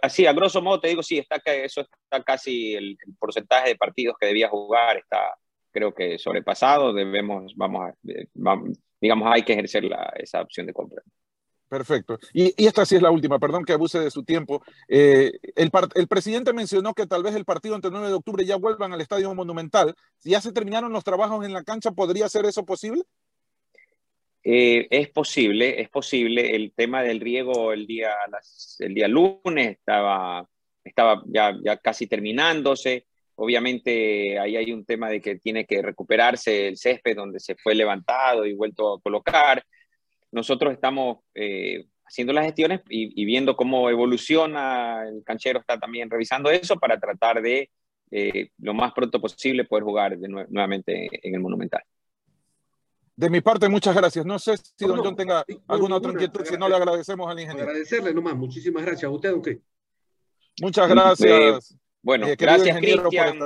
así 0.00 0.24
a 0.24 0.32
grosso 0.32 0.62
modo 0.62 0.80
te 0.80 0.88
digo, 0.88 1.02
sí, 1.02 1.18
está, 1.18 1.36
eso 1.52 1.82
está 1.82 2.22
casi 2.24 2.74
el, 2.74 2.96
el, 3.06 3.14
porcentaje 3.18 3.68
de 3.68 3.76
partidos 3.76 4.16
que 4.18 4.28
debía 4.28 4.48
jugar, 4.48 4.96
está 4.96 5.34
creo 5.70 5.92
que 5.92 6.18
sobrepasado, 6.18 6.94
debemos, 6.94 7.52
vamos, 7.54 7.90
a, 7.90 7.94
vamos 8.32 8.78
digamos, 8.98 9.28
hay 9.30 9.42
que 9.42 9.52
ejercer 9.52 9.84
la, 9.84 10.10
esa 10.16 10.40
opción 10.40 10.66
de 10.66 10.72
compra. 10.72 11.02
Perfecto. 11.68 12.18
Y, 12.32 12.54
y, 12.56 12.66
esta 12.66 12.86
sí 12.86 12.96
es 12.96 13.02
la 13.02 13.10
última, 13.10 13.38
perdón 13.38 13.64
que 13.64 13.74
abuse 13.74 14.00
de 14.00 14.10
su 14.10 14.24
tiempo. 14.24 14.62
Eh, 14.88 15.32
el, 15.54 15.70
el, 15.94 16.08
presidente 16.08 16.54
mencionó 16.54 16.94
que 16.94 17.06
tal 17.06 17.22
vez 17.22 17.34
el 17.34 17.44
partido 17.44 17.74
entre 17.74 17.88
el 17.90 17.92
9 17.92 18.08
de 18.08 18.14
octubre 18.14 18.44
ya 18.46 18.56
vuelvan 18.56 18.94
al 18.94 19.02
Estadio 19.02 19.34
Monumental. 19.34 19.94
Si 20.16 20.30
ya 20.30 20.40
se 20.40 20.50
terminaron 20.50 20.92
los 20.94 21.04
trabajos 21.04 21.44
en 21.44 21.52
la 21.52 21.62
cancha, 21.62 21.92
¿podría 21.92 22.28
ser 22.30 22.46
eso 22.46 22.64
posible? 22.64 23.04
Eh, 24.42 24.86
es 24.90 25.08
posible, 25.10 25.80
es 25.80 25.88
posible. 25.90 26.54
El 26.54 26.72
tema 26.74 27.02
del 27.02 27.20
riego 27.20 27.72
el 27.72 27.86
día, 27.86 28.14
el 28.78 28.94
día 28.94 29.08
lunes 29.08 29.78
estaba, 29.78 30.46
estaba 30.84 31.22
ya, 31.26 31.56
ya 31.62 31.76
casi 31.76 32.06
terminándose. 32.06 33.06
Obviamente 33.36 34.38
ahí 34.38 34.56
hay 34.56 34.72
un 34.72 34.84
tema 34.84 35.08
de 35.08 35.20
que 35.20 35.36
tiene 35.36 35.64
que 35.66 35.82
recuperarse 35.82 36.68
el 36.68 36.76
césped 36.76 37.16
donde 37.16 37.40
se 37.40 37.54
fue 37.56 37.74
levantado 37.74 38.46
y 38.46 38.54
vuelto 38.54 38.94
a 38.94 39.00
colocar 39.00 39.64
nosotros 40.32 40.72
estamos 40.72 41.18
eh, 41.34 41.86
haciendo 42.04 42.32
las 42.32 42.44
gestiones 42.44 42.80
y, 42.88 43.24
viendo 43.24 43.56
cómo 43.56 43.90
evoluciona. 43.90 45.04
El 45.08 45.22
canchero 45.24 45.60
está 45.60 45.78
también 45.78 46.10
revisando 46.10 46.50
eso 46.50 46.76
para 46.76 46.98
tratar 46.98 47.42
de 47.42 47.70
eh, 48.10 48.50
lo 48.58 48.74
más 48.74 48.92
pronto 48.92 49.20
posible 49.20 49.64
poder 49.64 49.84
jugar 49.84 50.18
nuevamente 50.18 51.08
en 51.22 51.34
el 51.34 51.40
Monumental. 51.40 51.82
De 53.20 53.28
mi 53.28 53.42
parte, 53.42 53.68
muchas 53.68 53.94
gracias. 53.94 54.24
No 54.24 54.38
sé 54.38 54.56
si 54.56 54.86
don 54.86 54.96
John 55.04 55.14
tenga 55.14 55.44
alguna 55.68 55.96
otra 55.96 56.10
inquietud, 56.10 56.42
si 56.42 56.56
no 56.56 56.70
le 56.70 56.76
agradecemos 56.76 57.30
al 57.30 57.38
ingeniero. 57.38 57.68
Agradecerle 57.68 58.14
nomás, 58.14 58.34
muchísimas 58.34 58.82
gracias. 58.82 59.04
¿A 59.04 59.10
usted 59.10 59.34
o 59.34 59.42
qué? 59.42 59.60
Muchas 60.62 60.88
gracias. 60.88 61.76
bueno, 62.00 62.26
eh, 62.26 62.34
gracias 62.34 62.78
Cristian. 62.78 63.38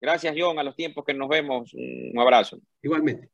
Gracias 0.00 0.34
John, 0.38 0.58
a 0.58 0.62
los 0.62 0.74
tiempos 0.74 1.04
que 1.04 1.12
nos 1.12 1.28
vemos. 1.28 1.74
Un 1.74 2.18
abrazo. 2.18 2.58
Igualmente. 2.80 3.28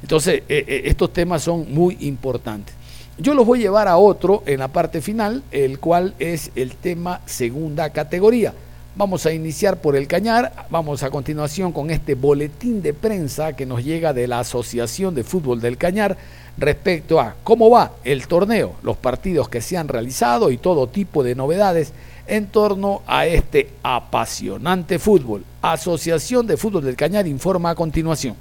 Entonces, 0.00 0.36
eh, 0.48 0.64
eh, 0.66 0.82
estos 0.86 1.12
temas 1.12 1.42
son 1.42 1.70
muy 1.74 1.98
importantes. 2.00 2.74
Yo 3.18 3.34
los 3.34 3.44
voy 3.44 3.58
a 3.58 3.62
llevar 3.64 3.86
a 3.86 3.98
otro 3.98 4.42
en 4.46 4.60
la 4.60 4.68
parte 4.68 5.02
final, 5.02 5.42
el 5.50 5.78
cual 5.78 6.14
es 6.18 6.52
el 6.54 6.74
tema 6.76 7.20
segunda 7.26 7.92
categoría. 7.92 8.54
Vamos 8.98 9.26
a 9.26 9.32
iniciar 9.34 9.82
por 9.82 9.94
el 9.94 10.08
Cañar, 10.08 10.66
vamos 10.70 11.02
a 11.02 11.10
continuación 11.10 11.70
con 11.70 11.90
este 11.90 12.14
boletín 12.14 12.80
de 12.80 12.94
prensa 12.94 13.52
que 13.52 13.66
nos 13.66 13.84
llega 13.84 14.14
de 14.14 14.26
la 14.26 14.40
Asociación 14.40 15.14
de 15.14 15.22
Fútbol 15.22 15.60
del 15.60 15.76
Cañar 15.76 16.16
respecto 16.56 17.20
a 17.20 17.34
cómo 17.44 17.68
va 17.68 17.92
el 18.04 18.26
torneo, 18.26 18.76
los 18.82 18.96
partidos 18.96 19.50
que 19.50 19.60
se 19.60 19.76
han 19.76 19.88
realizado 19.88 20.50
y 20.50 20.56
todo 20.56 20.86
tipo 20.86 21.22
de 21.22 21.34
novedades 21.34 21.92
en 22.26 22.46
torno 22.46 23.02
a 23.06 23.26
este 23.26 23.68
apasionante 23.82 24.98
fútbol. 24.98 25.44
Asociación 25.60 26.46
de 26.46 26.56
Fútbol 26.56 26.84
del 26.84 26.96
Cañar 26.96 27.26
informa 27.26 27.68
a 27.68 27.74
continuación. 27.74 28.34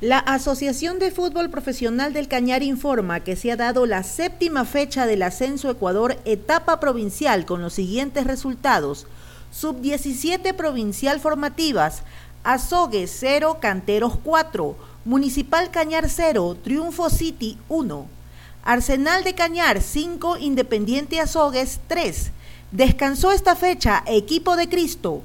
La 0.00 0.18
Asociación 0.18 0.98
de 0.98 1.12
Fútbol 1.12 1.48
Profesional 1.48 2.12
del 2.12 2.26
Cañar 2.26 2.64
informa 2.64 3.20
que 3.20 3.36
se 3.36 3.52
ha 3.52 3.56
dado 3.56 3.86
la 3.86 4.02
séptima 4.02 4.64
fecha 4.64 5.06
del 5.06 5.22
Ascenso 5.22 5.70
Ecuador 5.70 6.16
etapa 6.24 6.80
provincial 6.80 7.46
con 7.46 7.62
los 7.62 7.74
siguientes 7.74 8.26
resultados. 8.26 9.06
Sub-17 9.58 10.54
provincial 10.54 11.18
formativas, 11.18 12.02
Azogue 12.44 13.06
0, 13.06 13.56
Canteros 13.58 14.18
4, 14.22 14.76
Municipal 15.06 15.70
Cañar 15.70 16.10
0, 16.10 16.58
Triunfo 16.62 17.08
City 17.08 17.56
1, 17.68 18.06
Arsenal 18.64 19.24
de 19.24 19.34
Cañar 19.34 19.80
5, 19.80 20.36
Independiente 20.36 21.20
Azogues 21.20 21.80
3. 21.88 22.32
Descansó 22.70 23.32
esta 23.32 23.56
fecha 23.56 24.02
Equipo 24.06 24.56
de 24.56 24.68
Cristo 24.68 25.22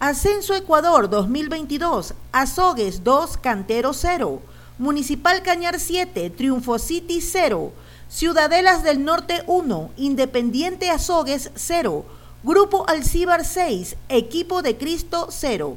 Ascenso 0.00 0.54
Ecuador 0.54 1.08
2022, 1.08 2.14
Azogues 2.32 3.04
2, 3.04 3.36
Cantero 3.38 3.94
0, 3.94 4.42
Municipal 4.76 5.42
Cañar 5.42 5.78
7, 5.78 6.30
Triunfo 6.30 6.78
City 6.78 7.20
0, 7.20 7.72
Ciudadelas 8.08 8.82
del 8.82 9.04
Norte 9.04 9.42
1, 9.46 9.90
Independiente 9.96 10.90
Azogues 10.90 11.50
0, 11.54 12.04
Grupo 12.46 12.88
Alcíbar 12.88 13.44
6, 13.44 13.96
Equipo 14.08 14.62
de 14.62 14.76
Cristo 14.78 15.26
0. 15.30 15.76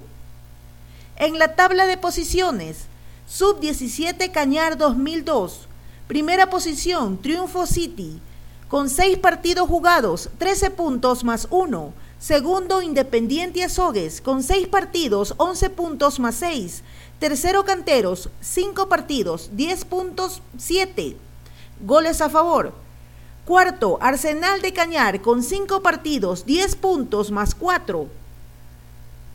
En 1.16 1.40
la 1.40 1.56
tabla 1.56 1.88
de 1.88 1.98
posiciones, 1.98 2.82
Sub-17 3.28 4.30
Cañar 4.32 4.78
2002, 4.78 5.62
primera 6.08 6.52
posición 6.52 7.18
Triunfo 7.18 7.66
City, 7.66 8.22
con 8.68 8.88
6 8.88 9.18
partidos 9.18 9.68
jugados, 9.68 10.30
13 10.38 10.70
puntos 10.70 11.24
más 11.24 11.48
1. 11.50 11.92
Segundo 12.20 12.84
Independiente 12.84 13.64
Azogues, 13.64 14.22
con 14.22 14.44
6 14.44 14.68
partidos, 14.68 15.34
11 15.38 15.72
puntos 15.72 16.20
más 16.20 16.36
6. 16.36 16.84
Tercero 17.18 17.66
Canteros, 17.66 18.30
5 18.42 18.88
partidos, 18.88 19.50
10 19.54 19.86
puntos, 19.86 20.44
7 20.60 21.18
goles 21.82 22.22
a 22.22 22.30
favor. 22.30 22.89
Cuarto, 23.50 23.98
Arsenal 24.00 24.62
de 24.62 24.74
Cañar 24.74 25.22
con 25.22 25.42
5 25.42 25.82
partidos, 25.82 26.46
10 26.46 26.76
puntos 26.76 27.32
más 27.32 27.56
4. 27.56 28.08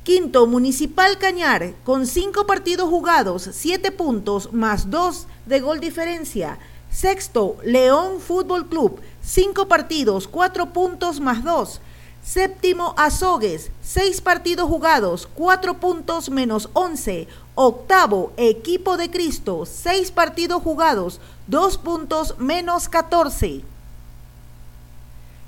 Quinto, 0.05 0.46
Municipal 0.46 1.18
Cañar 1.18 1.74
con 1.83 2.07
5 2.07 2.46
partidos 2.46 2.88
jugados, 2.88 3.48
7 3.50 3.90
puntos 3.90 4.53
más 4.53 4.88
2 4.88 5.27
de 5.46 5.59
gol 5.59 5.81
diferencia. 5.81 6.61
Sexto, 6.92 7.57
León 7.64 8.20
Fútbol 8.20 8.68
Club, 8.68 9.00
5 9.24 9.66
partidos, 9.66 10.29
4 10.29 10.72
puntos 10.72 11.18
más 11.18 11.42
2. 11.42 11.81
Séptimo, 12.22 12.94
Azogues, 12.96 13.72
6 13.83 14.20
partidos 14.20 14.68
jugados, 14.68 15.29
4 15.35 15.81
puntos 15.81 16.31
menos 16.31 16.68
11. 16.74 17.27
Octavo, 17.57 18.33
Equipo 18.37 18.96
de 18.96 19.11
Cristo, 19.11 19.66
6 19.66 20.12
partidos 20.12 20.62
jugados, 20.62 21.20
2 21.48 21.79
puntos 21.79 22.38
menos 22.38 22.88
14. 22.88 23.74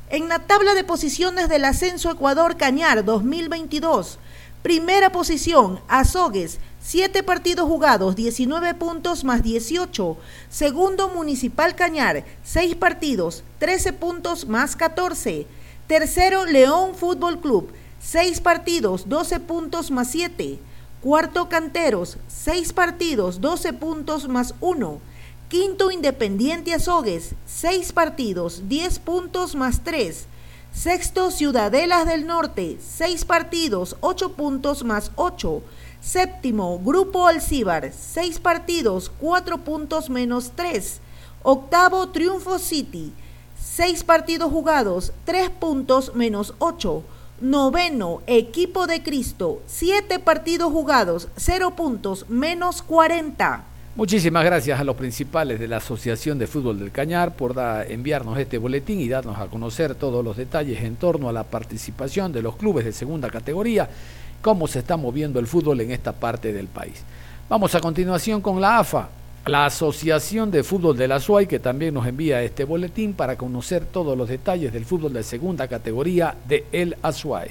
En 0.08 0.28
la 0.28 0.38
tabla 0.38 0.74
de 0.74 0.84
posiciones 0.84 1.48
del 1.48 1.64
ascenso 1.64 2.12
Ecuador 2.12 2.56
Cañar 2.56 3.04
2022, 3.04 4.20
primera 4.62 5.10
posición, 5.10 5.80
Azogues, 5.88 6.60
7 6.80 7.24
partidos 7.24 7.66
jugados, 7.66 8.14
19 8.14 8.74
puntos 8.74 9.24
más 9.24 9.42
18. 9.42 10.16
Segundo, 10.48 11.08
Municipal 11.08 11.74
Cañar, 11.74 12.24
6 12.44 12.76
partidos, 12.76 13.42
13 13.58 13.94
puntos 13.94 14.46
más 14.46 14.76
14. 14.76 15.48
Tercero, 15.88 16.44
León 16.44 16.94
Fútbol 16.94 17.40
Club, 17.40 17.72
6 17.98 18.40
partidos, 18.42 19.08
12 19.08 19.40
puntos 19.40 19.90
más 19.90 20.08
7. 20.12 20.60
Cuarto, 21.02 21.48
Canteros, 21.48 22.18
6 22.28 22.72
partidos, 22.74 23.40
12 23.40 23.72
puntos 23.72 24.28
más 24.28 24.54
1. 24.60 25.00
Quinto, 25.48 25.92
Independiente 25.92 26.74
Azogues, 26.74 27.36
6 27.46 27.92
partidos, 27.92 28.68
10 28.68 28.98
puntos 28.98 29.54
más 29.54 29.84
3. 29.84 30.26
Sexto, 30.72 31.30
Ciudadelas 31.30 32.04
del 32.04 32.26
Norte, 32.26 32.78
6 32.80 33.24
partidos, 33.24 33.96
8 34.00 34.32
puntos 34.32 34.82
más 34.82 35.12
8. 35.14 35.62
Séptimo, 36.00 36.80
Grupo 36.80 37.28
Alcíbar, 37.28 37.92
6 37.92 38.40
partidos, 38.40 39.08
4 39.20 39.58
puntos 39.58 40.10
menos 40.10 40.50
3. 40.56 41.00
Octavo, 41.44 42.08
Triunfo 42.08 42.58
City, 42.58 43.12
6 43.56 44.02
partidos 44.02 44.50
jugados, 44.50 45.12
3 45.26 45.50
puntos 45.50 46.12
menos 46.16 46.54
8. 46.58 47.04
Noveno, 47.40 48.20
Equipo 48.26 48.88
de 48.88 49.04
Cristo, 49.04 49.62
7 49.66 50.18
partidos 50.18 50.72
jugados, 50.72 51.28
0 51.36 51.76
puntos 51.76 52.28
menos 52.28 52.82
40. 52.82 53.75
Muchísimas 53.96 54.44
gracias 54.44 54.78
a 54.78 54.84
los 54.84 54.94
principales 54.94 55.58
de 55.58 55.68
la 55.68 55.78
Asociación 55.78 56.38
de 56.38 56.46
Fútbol 56.46 56.78
del 56.78 56.92
Cañar 56.92 57.34
por 57.34 57.54
enviarnos 57.88 58.38
este 58.38 58.58
boletín 58.58 59.00
y 59.00 59.08
darnos 59.08 59.38
a 59.38 59.46
conocer 59.46 59.94
todos 59.94 60.22
los 60.22 60.36
detalles 60.36 60.82
en 60.82 60.96
torno 60.96 61.30
a 61.30 61.32
la 61.32 61.44
participación 61.44 62.30
de 62.30 62.42
los 62.42 62.56
clubes 62.56 62.84
de 62.84 62.92
segunda 62.92 63.30
categoría, 63.30 63.88
cómo 64.42 64.68
se 64.68 64.80
está 64.80 64.98
moviendo 64.98 65.40
el 65.40 65.46
fútbol 65.46 65.80
en 65.80 65.92
esta 65.92 66.12
parte 66.12 66.52
del 66.52 66.66
país. 66.66 67.02
Vamos 67.48 67.74
a 67.74 67.80
continuación 67.80 68.42
con 68.42 68.60
la 68.60 68.80
AFA, 68.80 69.08
la 69.46 69.64
Asociación 69.64 70.50
de 70.50 70.62
Fútbol 70.62 70.94
de 70.94 71.08
la 71.08 71.18
SUAY, 71.18 71.46
que 71.46 71.58
también 71.58 71.94
nos 71.94 72.06
envía 72.06 72.42
este 72.42 72.64
boletín 72.64 73.14
para 73.14 73.36
conocer 73.36 73.86
todos 73.86 74.14
los 74.14 74.28
detalles 74.28 74.74
del 74.74 74.84
fútbol 74.84 75.14
de 75.14 75.22
segunda 75.22 75.68
categoría 75.68 76.36
de 76.46 76.66
El 76.70 76.98
Azuay. 77.00 77.48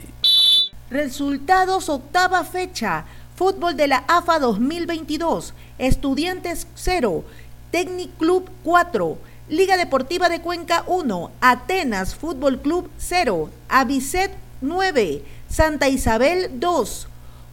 Resultados 0.92 1.90
octava 1.90 2.44
fecha. 2.44 3.04
Fútbol 3.36 3.76
de 3.76 3.88
la 3.88 4.06
AFA 4.08 4.40
2022. 4.40 5.54
Estudiantes 5.78 6.68
0. 6.76 7.26
Técnic 7.70 8.18
Club 8.18 8.50
4. 8.64 9.18
Liga 9.50 9.76
Deportiva 9.76 10.30
de 10.30 10.40
Cuenca 10.40 10.86
1. 10.88 11.32
Atenas 11.42 12.16
Fútbol 12.16 12.62
Club 12.62 12.90
0. 12.98 13.50
Avicet 13.68 14.32
9. 14.62 15.22
Santa 15.50 15.90
Isabel 15.90 16.62
2. 16.62 17.08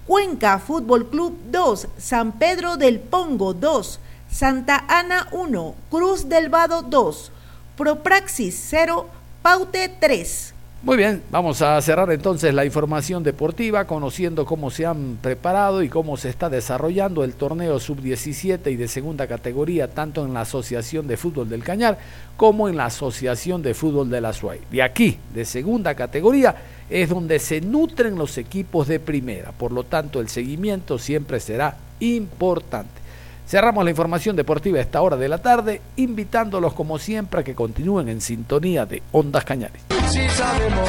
Cuenca 0.07 0.61
Fútbol 0.61 1.09
Club 1.11 1.37
2. 1.51 1.88
San 1.99 2.38
Pedro 2.38 2.77
del 2.77 3.01
Pongo 3.01 3.53
2. 3.53 3.99
Santa 4.31 4.85
Ana 4.87 5.27
1. 5.33 5.75
Cruz 5.90 6.29
del 6.29 6.49
Vado 6.49 6.83
2. 6.83 7.33
Propraxis 7.77 8.57
0. 8.71 9.09
Paute 9.42 9.88
3. 9.88 10.55
Muy 10.85 10.97
bien, 10.97 11.23
vamos 11.31 11.62
a 11.62 11.81
cerrar 11.81 12.11
entonces 12.11 12.53
la 12.53 12.64
información 12.64 13.23
deportiva 13.23 13.87
conociendo 13.87 14.45
cómo 14.45 14.68
se 14.68 14.85
han 14.85 15.16
preparado 15.23 15.81
y 15.85 15.88
cómo 15.88 16.16
se 16.16 16.29
está 16.29 16.51
desarrollando 16.51 17.23
el 17.23 17.35
torneo 17.35 17.79
sub-17 17.79 18.73
y 18.73 18.75
de 18.75 18.88
segunda 18.88 19.29
categoría 19.29 19.87
tanto 19.87 20.25
en 20.25 20.35
la 20.35 20.40
Asociación 20.40 21.07
de 21.07 21.16
Fútbol 21.16 21.49
del 21.49 21.62
Cañar 21.62 21.99
como 22.37 22.68
en 22.68 22.77
la 22.77 22.87
Asociación 22.87 23.62
de 23.62 23.75
Fútbol 23.75 24.11
de 24.11 24.21
la 24.21 24.33
SUAY. 24.33 24.59
De 24.73 24.83
aquí, 24.83 25.18
de 25.33 25.45
segunda 25.45 25.95
categoría, 25.95 26.57
es 26.90 27.09
donde 27.09 27.38
se 27.38 27.61
nutren 27.61 28.16
los 28.16 28.37
equipos 28.37 28.88
de 28.88 28.99
primera, 28.99 29.53
por 29.53 29.71
lo 29.71 29.85
tanto 29.85 30.18
el 30.18 30.29
seguimiento 30.29 30.99
siempre 30.99 31.38
será 31.38 31.77
importante. 32.01 33.02
Cerramos 33.46 33.85
la 33.85 33.90
información 33.90 34.37
deportiva 34.37 34.78
a 34.78 34.83
esta 34.83 35.02
hora 35.02 35.16
de 35.16 35.28
la 35.28 35.38
tarde, 35.38 35.81
invitándolos 35.96 36.72
como 36.72 36.98
siempre 36.98 37.40
a 37.40 37.44
que 37.44 37.55
continúen 37.55 38.09
en 38.09 38.20
sintonía 38.20 38.87
de 38.87 39.02
Ondas 39.12 39.44
Cañares. 39.44 39.83
Si 40.09 40.28
sabemos 40.31 40.88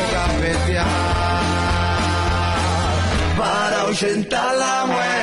para 3.37 3.83
la 4.53 4.85
muerte. 4.85 5.22